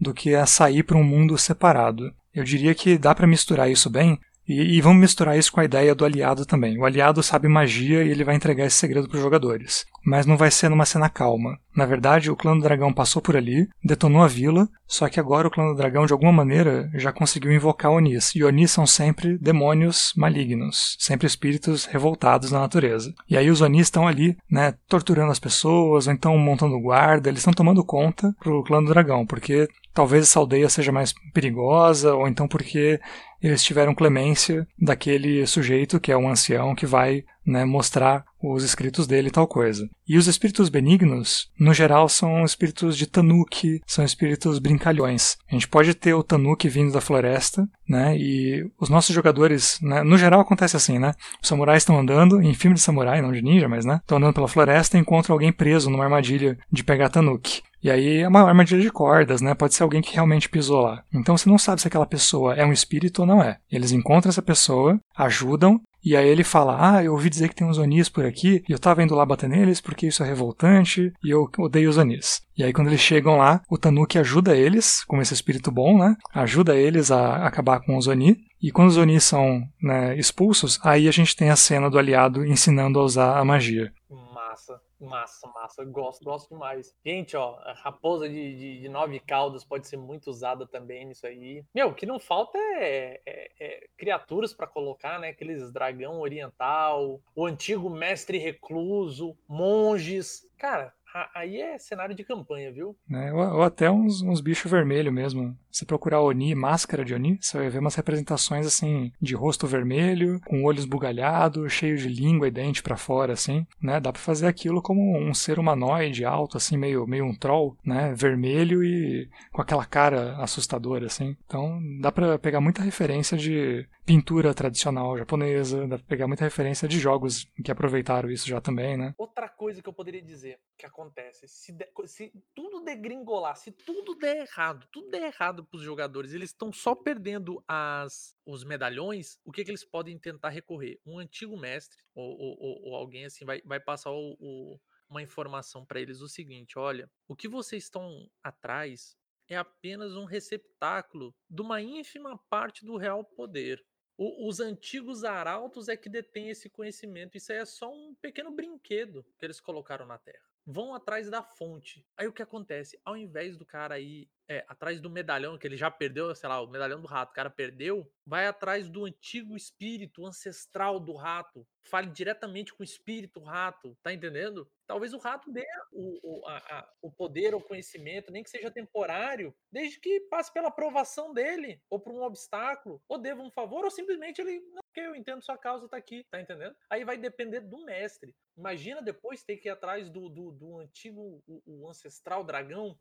[0.00, 2.12] do que a sair para um mundo separado.
[2.32, 5.64] Eu diria que dá para misturar isso bem, e, e, vamos misturar isso com a
[5.64, 6.78] ideia do aliado também.
[6.78, 9.86] O aliado sabe magia e ele vai entregar esse segredo para os jogadores.
[10.04, 11.58] Mas não vai ser numa cena calma.
[11.74, 15.48] Na verdade, o clã do dragão passou por ali, detonou a vila, só que agora
[15.48, 18.34] o clã do dragão, de alguma maneira, já conseguiu invocar Onis.
[18.34, 23.12] E Onis são sempre demônios malignos, sempre espíritos revoltados na natureza.
[23.28, 27.40] E aí os Onis estão ali, né, torturando as pessoas, ou então montando guarda, eles
[27.40, 32.28] estão tomando conta pro clã do dragão, porque talvez essa aldeia seja mais perigosa, ou
[32.28, 33.00] então porque
[33.44, 39.06] eles tiveram clemência daquele sujeito que é um ancião que vai né, mostrar os escritos
[39.06, 39.88] dele e tal coisa.
[40.06, 45.36] E os espíritos benignos, no geral, são espíritos de tanuki, são espíritos brincalhões.
[45.50, 50.02] A gente pode ter o tanuki vindo da floresta, né, e os nossos jogadores, né,
[50.02, 53.42] no geral acontece assim, né, os samurais estão andando, em filme de samurai, não de
[53.42, 57.08] ninja, mas né, estão andando pela floresta e encontram alguém preso numa armadilha de pegar
[57.08, 57.62] tanuki.
[57.84, 59.52] E aí é uma armadilha de cordas, né?
[59.52, 61.04] Pode ser alguém que realmente pisou lá.
[61.12, 63.58] Então você não sabe se aquela pessoa é um espírito ou não é.
[63.70, 67.66] Eles encontram essa pessoa, ajudam e aí ele fala: Ah, eu ouvi dizer que tem
[67.66, 71.12] uns Onis por aqui, e eu tava indo lá bater neles porque isso é revoltante,
[71.24, 72.42] e eu odeio os Onis.
[72.56, 76.16] E aí quando eles chegam lá, o Tanuki ajuda eles, como esse espírito bom, né?
[76.32, 78.36] Ajuda eles a acabar com os Oni.
[78.62, 82.46] E quando os Oni são né, expulsos, aí a gente tem a cena do aliado
[82.46, 83.92] ensinando a usar a magia.
[84.32, 84.83] Massa.
[85.04, 85.84] Massa, massa.
[85.84, 86.94] Gosto, gosto demais.
[87.04, 91.26] Gente, ó, a raposa de, de, de, nove caudas pode ser muito usada também nisso
[91.26, 91.64] aí.
[91.74, 95.28] Meu, o que não falta é, é, é criaturas para colocar, né?
[95.28, 100.48] Aqueles dragão oriental, o antigo mestre recluso, monges.
[100.58, 100.94] Cara,
[101.34, 102.96] aí é cenário de campanha, viu?
[103.10, 105.56] É, ou, ou, até uns, uns bichos vermelhos mesmo.
[105.70, 110.40] Se procurar Oni, máscara de Oni, você vai ver umas representações assim, de rosto vermelho,
[110.46, 114.00] com olhos bugalhados, cheio de língua e dente para fora, assim, né?
[114.00, 118.12] Dá pra fazer aquilo como um ser humanoide alto, assim, meio, meio um troll, né?
[118.14, 121.36] Vermelho e com aquela cara assustadora, assim.
[121.44, 126.86] Então dá pra pegar muita referência de pintura tradicional japonesa, dá pra pegar muita referência
[126.86, 129.14] de jogos que aproveitaram isso já também, né?
[129.16, 134.14] Outra coisa que eu poderia dizer que acontece, se, de, se tudo degringolar, se tudo
[134.14, 139.50] der errado, tudo der errado pros jogadores, eles estão só perdendo as, os medalhões, o
[139.50, 141.00] que, que eles podem tentar recorrer?
[141.06, 145.86] Um antigo mestre, ou, ou, ou alguém assim, vai, vai passar o, o, uma informação
[145.86, 149.16] para eles o seguinte: olha, o que vocês estão atrás
[149.48, 153.84] é apenas um receptáculo de uma ínfima parte do real poder.
[154.16, 157.36] O, os antigos arautos é que detêm esse conhecimento.
[157.36, 160.53] Isso aí é só um pequeno brinquedo que eles colocaram na Terra.
[160.66, 162.06] Vão atrás da fonte.
[162.16, 162.98] Aí o que acontece?
[163.04, 166.60] Ao invés do cara ir é, atrás do medalhão, que ele já perdeu, sei lá,
[166.60, 171.66] o medalhão do rato, o cara perdeu, vai atrás do antigo espírito ancestral do rato,
[171.82, 174.70] fale diretamente com o espírito rato, tá entendendo?
[174.86, 178.70] Talvez o rato dê o, o, a, a, o poder ou conhecimento, nem que seja
[178.70, 183.84] temporário, desde que passe pela aprovação dele, ou por um obstáculo, ou deva um favor,
[183.84, 186.76] ou simplesmente ele, não, que eu entendo sua causa, tá aqui, tá entendendo?
[186.90, 188.34] Aí vai depender do mestre.
[188.56, 192.98] Imagina depois ter que ir atrás do, do, do antigo, o, o ancestral dragão.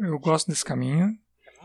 [0.00, 1.16] Eu gosto desse caminho,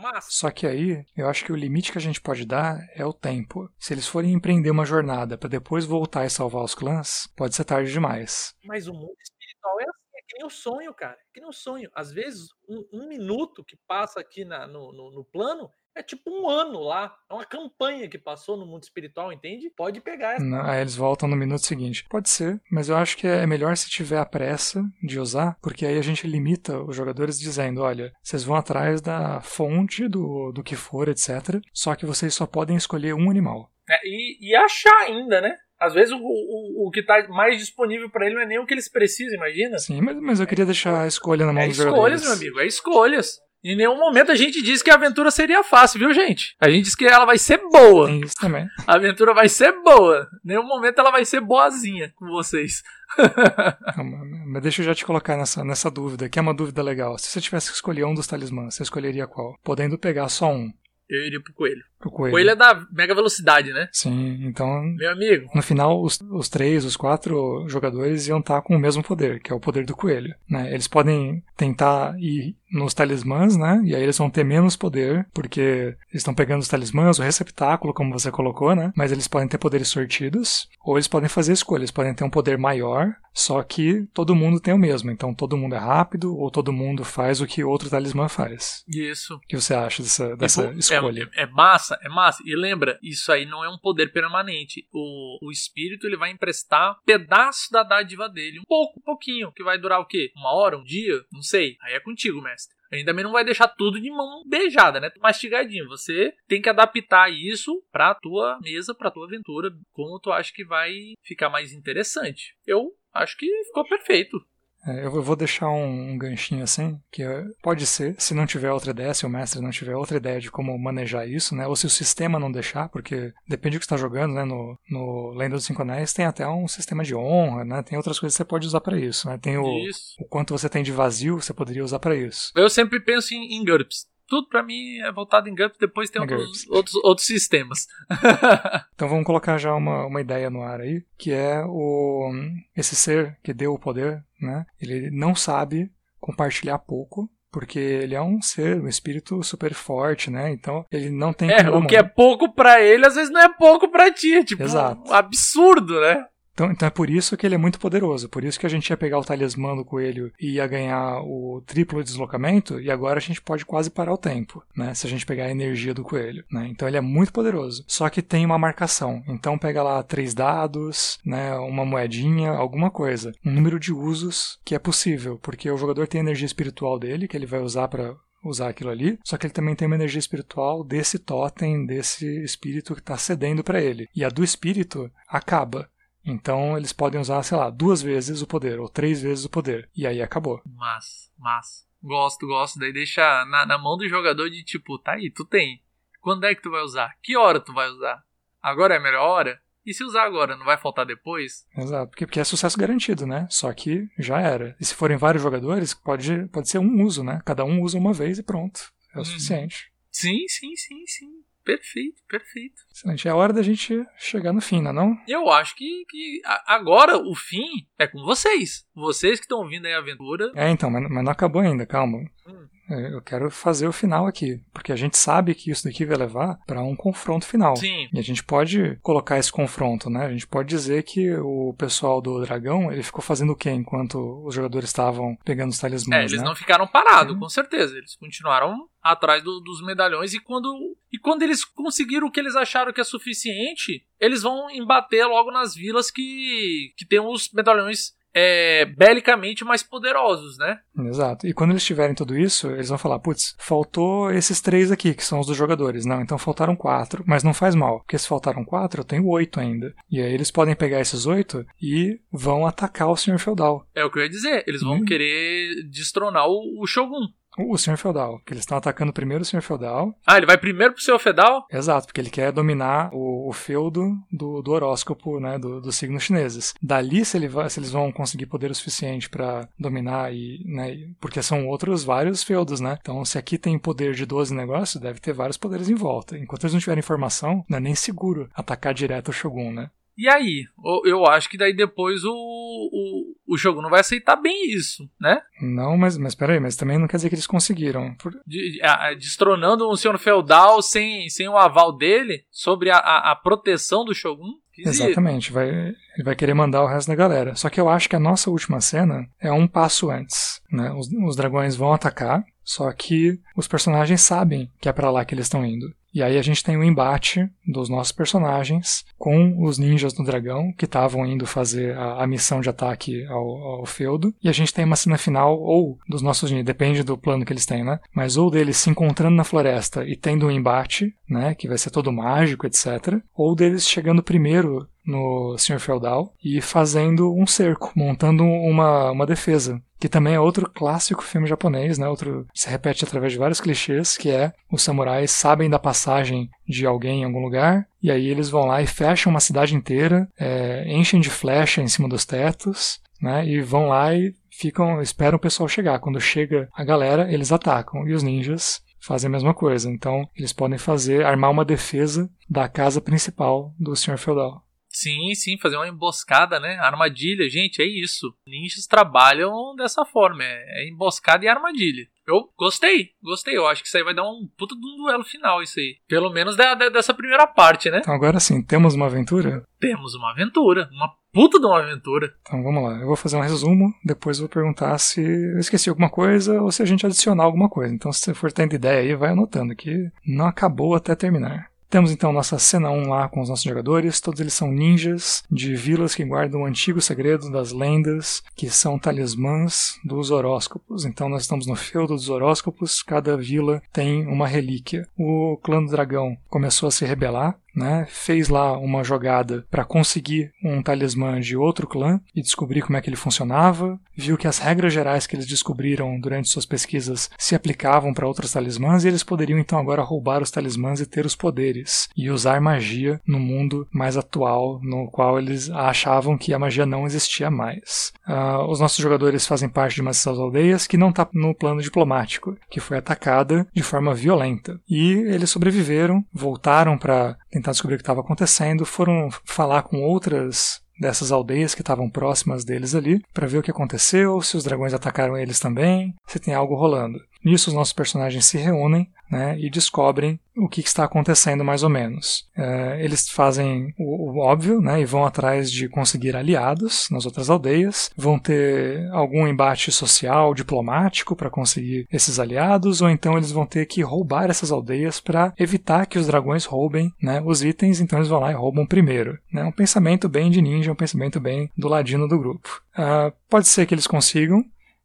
[0.02, 0.28] Massa.
[0.30, 3.12] Só que aí, eu acho que o limite que a gente pode dar é o
[3.12, 3.70] tempo.
[3.78, 7.64] Se eles forem empreender uma jornada para depois voltar e salvar os clãs, pode ser
[7.64, 8.54] tarde demais.
[8.64, 11.14] Mas o mundo espiritual é assim, é que nem o sonho, cara.
[11.14, 11.88] É que nem o sonho.
[11.94, 16.30] Às vezes, um, um minuto que passa aqui na, no, no, no plano é tipo
[16.30, 17.14] um ano lá.
[17.30, 19.70] É uma campanha que passou no mundo espiritual, entende?
[19.76, 20.44] Pode pegar essa.
[20.44, 22.04] Não, aí eles voltam no minuto seguinte.
[22.08, 25.86] Pode ser, mas eu acho que é melhor se tiver a pressa de usar, porque
[25.86, 30.62] aí a gente limita os jogadores dizendo: olha, vocês vão atrás da fonte do, do
[30.62, 31.60] que for, etc.
[31.72, 33.70] Só que vocês só podem escolher um animal.
[33.88, 35.56] É, e, e achar ainda, né?
[35.78, 38.64] Às vezes o, o, o que está mais disponível para ele não é nem o
[38.64, 39.76] que eles precisam, imagina?
[39.80, 42.22] Sim, mas, mas eu queria deixar a escolha na mão É dos escolhas, jogadores.
[42.22, 43.40] meu amigo, é escolhas.
[43.64, 46.56] Em nenhum momento a gente disse que a aventura seria fácil, viu, gente?
[46.60, 48.08] A gente disse que ela vai ser boa.
[48.08, 48.68] Tem isso também.
[48.86, 50.28] A aventura vai ser boa.
[50.44, 52.82] Em nenhum momento ela vai ser boazinha com vocês.
[54.46, 57.16] Mas deixa eu já te colocar nessa, nessa dúvida, que é uma dúvida legal.
[57.18, 59.56] Se você tivesse que escolher um dos talismãs, você escolheria qual?
[59.62, 60.72] Podendo pegar só um.
[61.08, 61.84] Eu iria pro coelho.
[62.08, 62.32] O coelho.
[62.32, 63.88] coelho é da mega velocidade, né?
[63.92, 65.48] Sim, então Meu amigo.
[65.54, 69.52] no final os, os três, os quatro jogadores iam estar com o mesmo poder, que
[69.52, 70.34] é o poder do coelho.
[70.48, 70.72] Né?
[70.72, 73.82] Eles podem tentar ir nos talismãs, né?
[73.84, 77.92] E aí eles vão ter menos poder, porque eles estão pegando os talismãs, o receptáculo,
[77.92, 78.92] como você colocou, né?
[78.96, 82.56] Mas eles podem ter poderes sortidos, ou eles podem fazer escolhas, podem ter um poder
[82.56, 85.10] maior, só que todo mundo tem o mesmo.
[85.10, 88.82] Então todo mundo é rápido, ou todo mundo faz o que outro talismã faz.
[88.88, 89.34] Isso.
[89.34, 91.28] O que você acha dessa, dessa Tipo, escolha?
[91.36, 92.42] É, é massa, é massa.
[92.46, 94.86] E lembra, isso aí não é um poder permanente.
[94.92, 98.60] O, o espírito ele vai emprestar pedaço da dádiva dele.
[98.60, 99.52] Um pouco, um pouquinho.
[99.52, 100.32] Que vai durar o quê?
[100.36, 101.24] Uma hora, um dia?
[101.32, 101.76] Não sei.
[101.82, 102.74] Aí é contigo, mestre.
[102.92, 105.10] A gente também não vai deixar tudo de mão beijada, né?
[105.18, 105.88] Mastigadinho.
[105.88, 110.62] Você tem que adaptar isso pra tua mesa, pra tua aventura, como tu acha que
[110.62, 112.54] vai ficar mais interessante.
[112.66, 114.38] Eu acho que ficou perfeito.
[114.84, 118.72] É, eu vou deixar um, um ganchinho assim, que é- pode ser, se não tiver
[118.72, 121.66] outra ideia, se o mestre não tiver outra ideia de como manejar isso, né?
[121.66, 124.44] Ou se o sistema não deixar, porque depende do que você está jogando, né?
[124.44, 127.82] No, no Lenda dos Cinco Anéis tem até um sistema de honra, né?
[127.82, 129.38] Tem outras coisas que você pode usar para isso, né?
[129.38, 130.16] Tem o, Isso.
[130.18, 132.50] o quanto você tem de vazio, você poderia usar para isso.
[132.56, 134.06] Eu sempre penso em, em GURPS.
[134.28, 137.86] Tudo pra mim é voltado em GURPS, depois tem outros, outros, outros sistemas.
[138.94, 142.30] Então vamos colocar já uma, uma ideia no ar aí, que é o
[142.76, 144.64] esse ser que deu o poder, né?
[144.80, 150.50] Ele não sabe compartilhar pouco, porque ele é um ser, um espírito super forte, né?
[150.50, 153.48] Então ele não tem É, o que é pouco pra ele, às vezes não é
[153.48, 154.34] pouco pra ti.
[154.34, 155.10] É tipo Exato.
[155.10, 156.24] um absurdo, né?
[156.52, 158.28] Então, então é por isso que ele é muito poderoso.
[158.28, 161.62] Por isso que a gente ia pegar o talismã do coelho e ia ganhar o
[161.66, 164.94] triplo deslocamento, e agora a gente pode quase parar o tempo, né?
[164.94, 166.68] Se a gente pegar a energia do coelho, né?
[166.68, 167.84] Então ele é muito poderoso.
[167.86, 169.22] Só que tem uma marcação.
[169.28, 171.54] Então pega lá três dados, né?
[171.56, 173.32] Uma moedinha, alguma coisa.
[173.44, 177.28] Um número de usos que é possível, porque o jogador tem a energia espiritual dele,
[177.28, 180.18] que ele vai usar para usar aquilo ali, só que ele também tem uma energia
[180.18, 184.08] espiritual desse totem, desse espírito que está cedendo para ele.
[184.14, 185.88] E a do espírito acaba.
[186.24, 189.88] Então eles podem usar, sei lá, duas vezes o poder, ou três vezes o poder.
[189.96, 190.60] E aí acabou.
[190.76, 191.86] Mas, mas.
[192.02, 192.78] Gosto, gosto.
[192.78, 195.82] Daí deixa na, na mão do jogador de tipo, tá aí, tu tem.
[196.20, 197.16] Quando é que tu vai usar?
[197.22, 198.24] Que hora tu vai usar?
[198.62, 199.60] Agora é a melhor hora?
[199.84, 201.66] E se usar agora, não vai faltar depois?
[201.76, 202.10] Exato.
[202.10, 203.48] Porque, porque é sucesso garantido, né?
[203.50, 204.76] Só que já era.
[204.80, 207.40] E se forem vários jogadores, pode, pode ser um uso, né?
[207.44, 208.92] Cada um usa uma vez e pronto.
[209.12, 209.24] É o Uhum.
[209.24, 209.92] suficiente.
[210.10, 211.30] Sim, sim, sim, sim.
[211.64, 212.82] Perfeito, perfeito.
[212.92, 213.28] Excelente.
[213.28, 215.16] É hora da gente chegar no fim, não é não?
[215.28, 218.84] Eu acho que, que agora o fim é com vocês.
[218.94, 220.50] Vocês que estão ouvindo aí a aventura.
[220.54, 222.18] É, então, mas, mas não acabou ainda, calma.
[222.18, 222.68] Hum.
[222.92, 226.16] É, Eu quero fazer o final aqui, porque a gente sabe que isso daqui vai
[226.16, 227.76] levar para um confronto final.
[227.76, 228.08] Sim.
[228.12, 230.26] E a gente pode colocar esse confronto, né?
[230.26, 234.42] A gente pode dizer que o pessoal do dragão, ele ficou fazendo o quê enquanto
[234.44, 236.44] os jogadores estavam pegando os talismãs, É, eles né?
[236.48, 237.96] não ficaram parados, com certeza.
[237.96, 240.68] Eles continuaram atrás do- dos medalhões e quando,
[241.12, 245.50] e quando eles conseguiram o que eles acharam que é suficiente, eles vão embater logo
[245.50, 250.78] nas vilas que, que tem os medalhões é, belicamente mais poderosos, né?
[251.06, 251.46] Exato.
[251.46, 255.24] E quando eles tiverem tudo isso, eles vão falar, putz, faltou esses três aqui, que
[255.24, 256.04] são os dos jogadores.
[256.06, 259.60] Não, então faltaram quatro, mas não faz mal, porque se faltaram quatro, eu tenho oito
[259.60, 259.94] ainda.
[260.10, 263.86] E aí eles podem pegar esses oito e vão atacar o senhor feudal.
[263.94, 264.64] É o que eu ia dizer.
[264.66, 265.04] Eles vão Hum.
[265.04, 267.26] querer destronar o, o Shogun.
[267.58, 270.14] O, Senhor Feudal, que eles estão atacando primeiro o Senhor Feudal.
[270.26, 271.66] Ah, ele vai primeiro pro Senhor Feudal?
[271.70, 276.22] Exato, porque ele quer dominar o, o feudo do, do horóscopo, né, do, dos signos
[276.22, 276.74] chineses.
[276.82, 280.96] Dali, se, ele vai, se eles vão conseguir poder o suficiente para dominar e, né,
[281.20, 282.98] porque são outros vários feudos, né?
[283.00, 286.38] Então, se aqui tem poder de 12 negócios, deve ter vários poderes em volta.
[286.38, 289.90] Enquanto eles não tiverem informação, não é nem seguro atacar direto o Shogun, né?
[290.16, 290.64] E aí?
[291.04, 295.40] Eu acho que daí depois o, o, o jogo não vai aceitar bem isso, né?
[295.60, 298.14] Não, mas, mas peraí, mas também não quer dizer que eles conseguiram.
[298.16, 298.32] Por...
[298.46, 303.36] De, a, destronando um senhor feudal sem, sem o aval dele sobre a, a, a
[303.36, 304.60] proteção do Shogun?
[304.78, 307.54] Exatamente, vai, ele vai querer mandar o resto da galera.
[307.54, 310.60] Só que eu acho que a nossa última cena é um passo antes.
[310.70, 310.90] Né?
[310.92, 315.34] Os, os dragões vão atacar, só que os personagens sabem que é para lá que
[315.34, 315.86] eles estão indo.
[316.14, 320.24] E aí a gente tem o um embate dos nossos personagens com os ninjas do
[320.24, 324.34] dragão que estavam indo fazer a, a, missão de ataque ao, ao, feudo.
[324.42, 327.52] E a gente tem uma cena final, ou dos nossos ninjas, depende do plano que
[327.52, 327.98] eles têm, né?
[328.14, 331.54] Mas ou deles se encontrando na floresta e tendo um embate, né?
[331.54, 333.20] Que vai ser todo mágico, etc.
[333.34, 339.80] Ou deles chegando primeiro no Senhor Feudal e fazendo um cerco, montando uma, uma defesa
[339.98, 342.08] que também é outro clássico filme japonês, né?
[342.08, 346.84] Outro se repete através de vários clichês, que é os samurais sabem da passagem de
[346.84, 350.84] alguém em algum lugar e aí eles vão lá e fecham uma cidade inteira, é,
[350.88, 353.46] enchem de flecha em cima dos tetos, né?
[353.46, 356.00] E vão lá e ficam, esperam o pessoal chegar.
[356.00, 359.88] Quando chega a galera, eles atacam e os ninjas fazem a mesma coisa.
[359.88, 364.64] Então eles podem fazer armar uma defesa da casa principal do Senhor feudal.
[364.92, 366.78] Sim, sim, fazer uma emboscada, né?
[366.78, 368.34] Armadilha, gente, é isso.
[368.46, 372.06] Ninjas trabalham dessa forma, é, é emboscada e armadilha.
[372.26, 373.56] Eu gostei, gostei.
[373.56, 375.96] Eu acho que isso aí vai dar um puta de um duelo final, isso aí.
[376.06, 377.98] Pelo menos da, da, dessa primeira parte, né?
[377.98, 379.64] Então agora sim, temos uma aventura?
[379.80, 382.32] Temos uma aventura, uma puta de uma aventura.
[382.42, 386.10] Então vamos lá, eu vou fazer um resumo, depois vou perguntar se eu esqueci alguma
[386.10, 387.92] coisa ou se a gente adicionar alguma coisa.
[387.92, 391.71] Então se você for tendo ideia aí, vai anotando que não acabou até terminar.
[391.92, 395.76] Temos então nossa cena 1 lá com os nossos jogadores, todos eles são ninjas de
[395.76, 401.04] vilas que guardam o antigo segredo das lendas, que são talismãs dos horóscopos.
[401.04, 405.06] Então nós estamos no feudo dos horóscopos, cada vila tem uma relíquia.
[405.18, 410.52] O clã do dragão começou a se rebelar, né, fez lá uma jogada para conseguir
[410.64, 414.58] um talismã de outro clã e descobrir como é que ele funcionava, viu que as
[414.58, 419.22] regras gerais que eles descobriram durante suas pesquisas se aplicavam para outros talismãs e eles
[419.22, 423.86] poderiam então agora roubar os talismãs e ter os poderes e usar magia no mundo
[423.90, 428.12] mais atual, no qual eles achavam que a magia não existia mais.
[428.26, 431.82] Uh, os nossos jogadores fazem parte de uma dessas aldeias que não está no plano
[431.82, 434.80] diplomático, que foi atacada de forma violenta.
[434.88, 440.82] E eles sobreviveram, voltaram para tentar descobrir o que estava acontecendo, foram falar com outras
[441.00, 444.92] dessas aldeias que estavam próximas deles ali, para ver o que aconteceu, se os dragões
[444.92, 447.18] atacaram eles também, se tem algo rolando.
[447.44, 451.88] Nisso, os nossos personagens se reúnem né, e descobrem o que, está acontecendo mais ou
[451.88, 452.46] menos.
[452.54, 457.48] É, eles fazem o, o, óbvio né, e vão atrás de conseguir aliados nas outras
[457.48, 463.64] aldeias, vão ter algum embate social, diplomático para conseguir esses aliados, ou então eles vão
[463.64, 468.18] ter que roubar essas aldeias para evitar que os dragões roubem né, os itens, então
[468.18, 469.38] eles vão lá e roubam primeiro.
[469.50, 472.82] Né, um pensamento bem de ninja, um pensamento bem do ladino do grupo.
[472.92, 474.62] Uh, pode ser que eles consigam,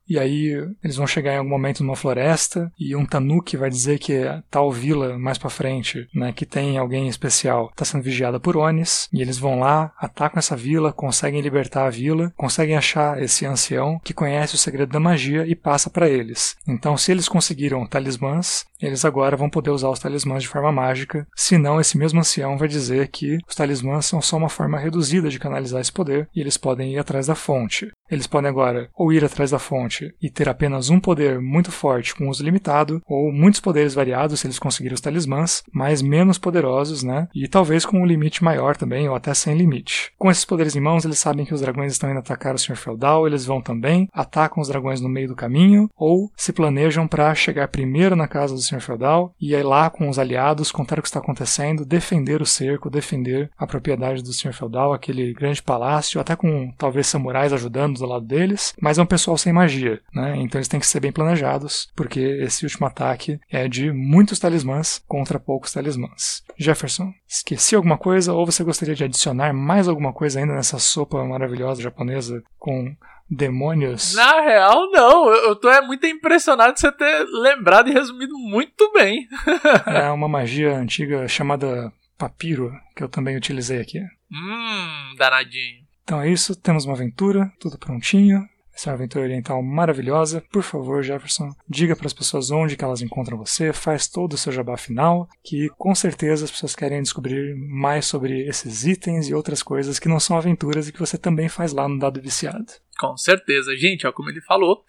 [0.10, 0.54] e aí
[0.84, 4.72] eles vão chegar em algum momento numa floresta e um tanuki vai dizer que tal
[4.72, 9.10] vila mais para frente, né, que tem alguém especial, está sendo vigiada por Onis.
[9.12, 14.00] E eles vão lá, atacam essa vila, conseguem libertar a vila, conseguem achar esse ancião
[14.04, 16.56] que conhece o segredo da magia e passa para eles.
[16.68, 21.28] Então, se eles conseguiram talismãs, eles agora vão poder usar os talismãs de forma mágica.
[21.36, 25.40] Senão, esse mesmo ancião vai dizer que os talismãs são só uma forma reduzida de
[25.40, 27.92] canalizar esse poder e eles podem ir atrás da fonte.
[28.10, 32.16] Eles podem agora ou ir atrás da fonte e ter apenas um poder muito forte
[32.16, 37.04] com uso limitado, ou muitos poderes variados se eles conseguirem os talismãs, mas menos poderosos,
[37.04, 37.28] né?
[37.36, 40.12] E talvez com um limite maior também, ou até sem limite.
[40.18, 42.78] Com esses poderes em mãos, eles sabem que os dragões estão indo atacar o Senhor
[42.78, 47.36] Feudal, eles vão também, atacam os dragões no meio do caminho, ou se planejam para
[47.36, 51.02] chegar primeiro na casa do Senhor Feudal e aí lá com os aliados contar o
[51.02, 56.20] que está acontecendo, defender o cerco, defender a propriedade do Senhor Feudal, aquele grande palácio,
[56.20, 60.36] até com talvez samurais ajudando do lado deles, mas é um pessoal sem magia, né?
[60.38, 65.02] Então eles têm que ser bem planejados, porque esse último ataque é de muitos talismãs
[65.08, 66.44] contra poucos talismãs.
[66.58, 71.24] Jefferson, esqueci alguma coisa ou você gostaria de adicionar mais alguma coisa ainda nessa sopa
[71.24, 72.96] maravilhosa japonesa com
[73.30, 74.16] demônios?
[74.16, 75.30] Na real, não.
[75.30, 79.28] Eu, tô é muito impressionado de você ter lembrado e resumido muito bem.
[79.86, 84.00] é uma magia antiga chamada papiro, que eu também utilizei aqui.
[84.32, 85.86] Hum, danadinho.
[86.04, 88.48] Então é isso, temos uma aventura, tudo prontinho.
[88.78, 90.44] Essa aventura oriental maravilhosa.
[90.52, 94.38] Por favor, Jefferson, diga para as pessoas onde que elas encontram você, faz todo o
[94.38, 99.34] seu jabá final, que com certeza as pessoas querem descobrir mais sobre esses itens e
[99.34, 102.68] outras coisas que não são aventuras e que você também faz lá no Dado Viciado.
[103.00, 104.84] Com certeza, gente, ó, como ele falou,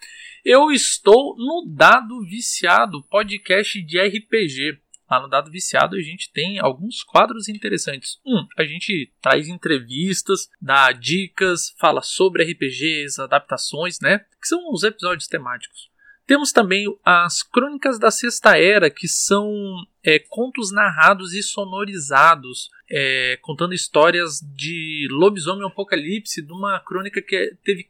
[0.45, 4.77] eu estou no Dado Viciado, podcast de RPG.
[5.09, 8.19] Lá no Dado Viciado a gente tem alguns quadros interessantes.
[8.25, 14.19] Um, a gente traz entrevistas, dá dicas, fala sobre RPGs, adaptações, né?
[14.39, 15.89] Que são os episódios temáticos.
[16.29, 19.51] Temos também as Crônicas da Sexta Era, que são
[20.03, 27.57] é, contos narrados e sonorizados, é, contando histórias de lobisomem apocalipse, de uma crônica que
[27.63, 27.89] teve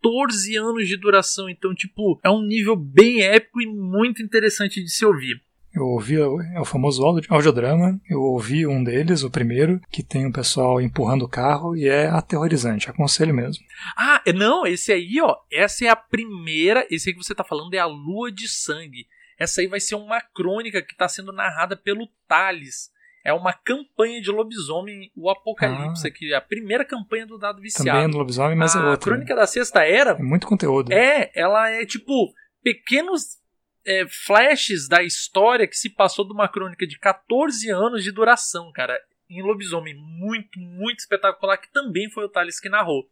[0.00, 1.48] 14 anos de duração.
[1.48, 5.42] Então, tipo, é um nível bem épico e muito interessante de se ouvir.
[5.72, 10.32] Eu ouvi, é o famoso audiodrama, eu ouvi um deles, o primeiro, que tem o
[10.32, 13.64] pessoal empurrando o carro e é aterrorizante, aconselho mesmo.
[13.96, 17.44] Ah, é, não, esse aí, ó, essa é a primeira, esse aí que você tá
[17.44, 19.06] falando é a Lua de Sangue.
[19.38, 22.90] Essa aí vai ser uma crônica que está sendo narrada pelo Thales.
[23.24, 26.10] É uma campanha de lobisomem, o Apocalipse, ah.
[26.10, 27.88] que é a primeira campanha do Dado Viciado.
[27.88, 29.12] Também é do lobisomem, mas a é outra.
[29.12, 30.12] A Crônica da Sexta Era...
[30.12, 30.92] É muito conteúdo.
[30.92, 33.39] É, ela é tipo pequenos
[33.84, 38.70] é, flashes da história que se passou de uma crônica de 14 anos de duração,
[38.72, 38.98] cara.
[39.28, 43.08] Em Lobisomem, muito, muito espetacular, que também foi o Thales que narrou.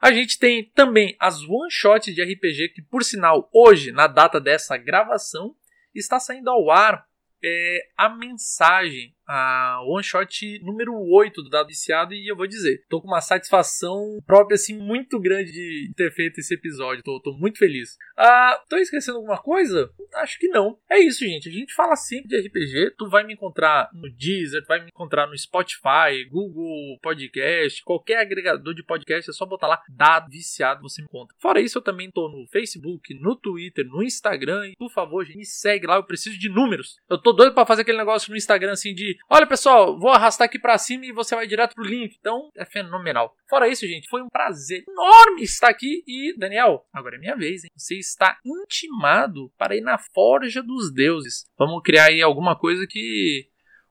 [0.00, 4.76] A gente tem também as one-shots de RPG, que por sinal, hoje, na data dessa
[4.76, 5.56] gravação,
[5.94, 7.06] está saindo ao ar
[7.42, 12.84] é, a mensagem a one shot número 8 do Dado Viciado e eu vou dizer,
[12.88, 17.32] tô com uma satisfação própria assim muito grande de ter feito esse episódio, tô, tô
[17.32, 17.96] muito feliz.
[18.16, 19.90] Ah, tô esquecendo alguma coisa?
[20.14, 20.78] Acho que não.
[20.90, 21.48] É isso, gente.
[21.48, 22.94] A gente fala sempre de RPG.
[22.96, 28.18] Tu vai me encontrar no Deezer, tu vai me encontrar no Spotify, Google Podcast, qualquer
[28.18, 31.36] agregador de podcast, é só botar lá Dado Viciado, você me encontra.
[31.38, 35.38] Fora isso, eu também tô no Facebook, no Twitter, no Instagram e por favor, gente,
[35.38, 36.96] me segue lá, eu preciso de números.
[37.08, 40.46] Eu tô doido para fazer aquele negócio no Instagram assim de olha pessoal, vou arrastar
[40.46, 42.16] aqui para cima e você vai direto pro link.
[42.18, 43.34] Então é fenomenal.
[43.48, 46.02] Fora isso, gente, foi um prazer enorme estar aqui.
[46.06, 47.70] E, Daniel, agora é minha vez, hein?
[47.76, 51.46] Você está intimado para ir na Forja dos Deuses.
[51.58, 53.48] Vamos criar aí alguma coisa que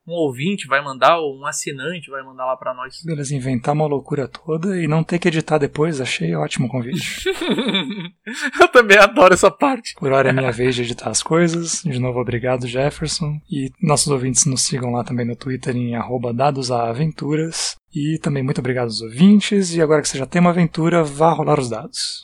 [0.07, 3.01] um ouvinte vai mandar ou um assinante vai mandar lá para nós.
[3.03, 7.25] Beleza, inventar uma loucura toda e não ter que editar depois, achei ótimo convite.
[8.59, 9.95] Eu também adoro essa parte.
[9.95, 11.81] Por hora é minha vez de editar as coisas.
[11.83, 13.39] De novo, obrigado, Jefferson.
[13.49, 15.93] E nossos ouvintes nos sigam lá também no Twitter em
[16.35, 17.75] dadosaventuras.
[17.93, 19.73] E também muito obrigado aos ouvintes.
[19.73, 22.21] E agora que você já tem uma aventura, vá rolar os dados.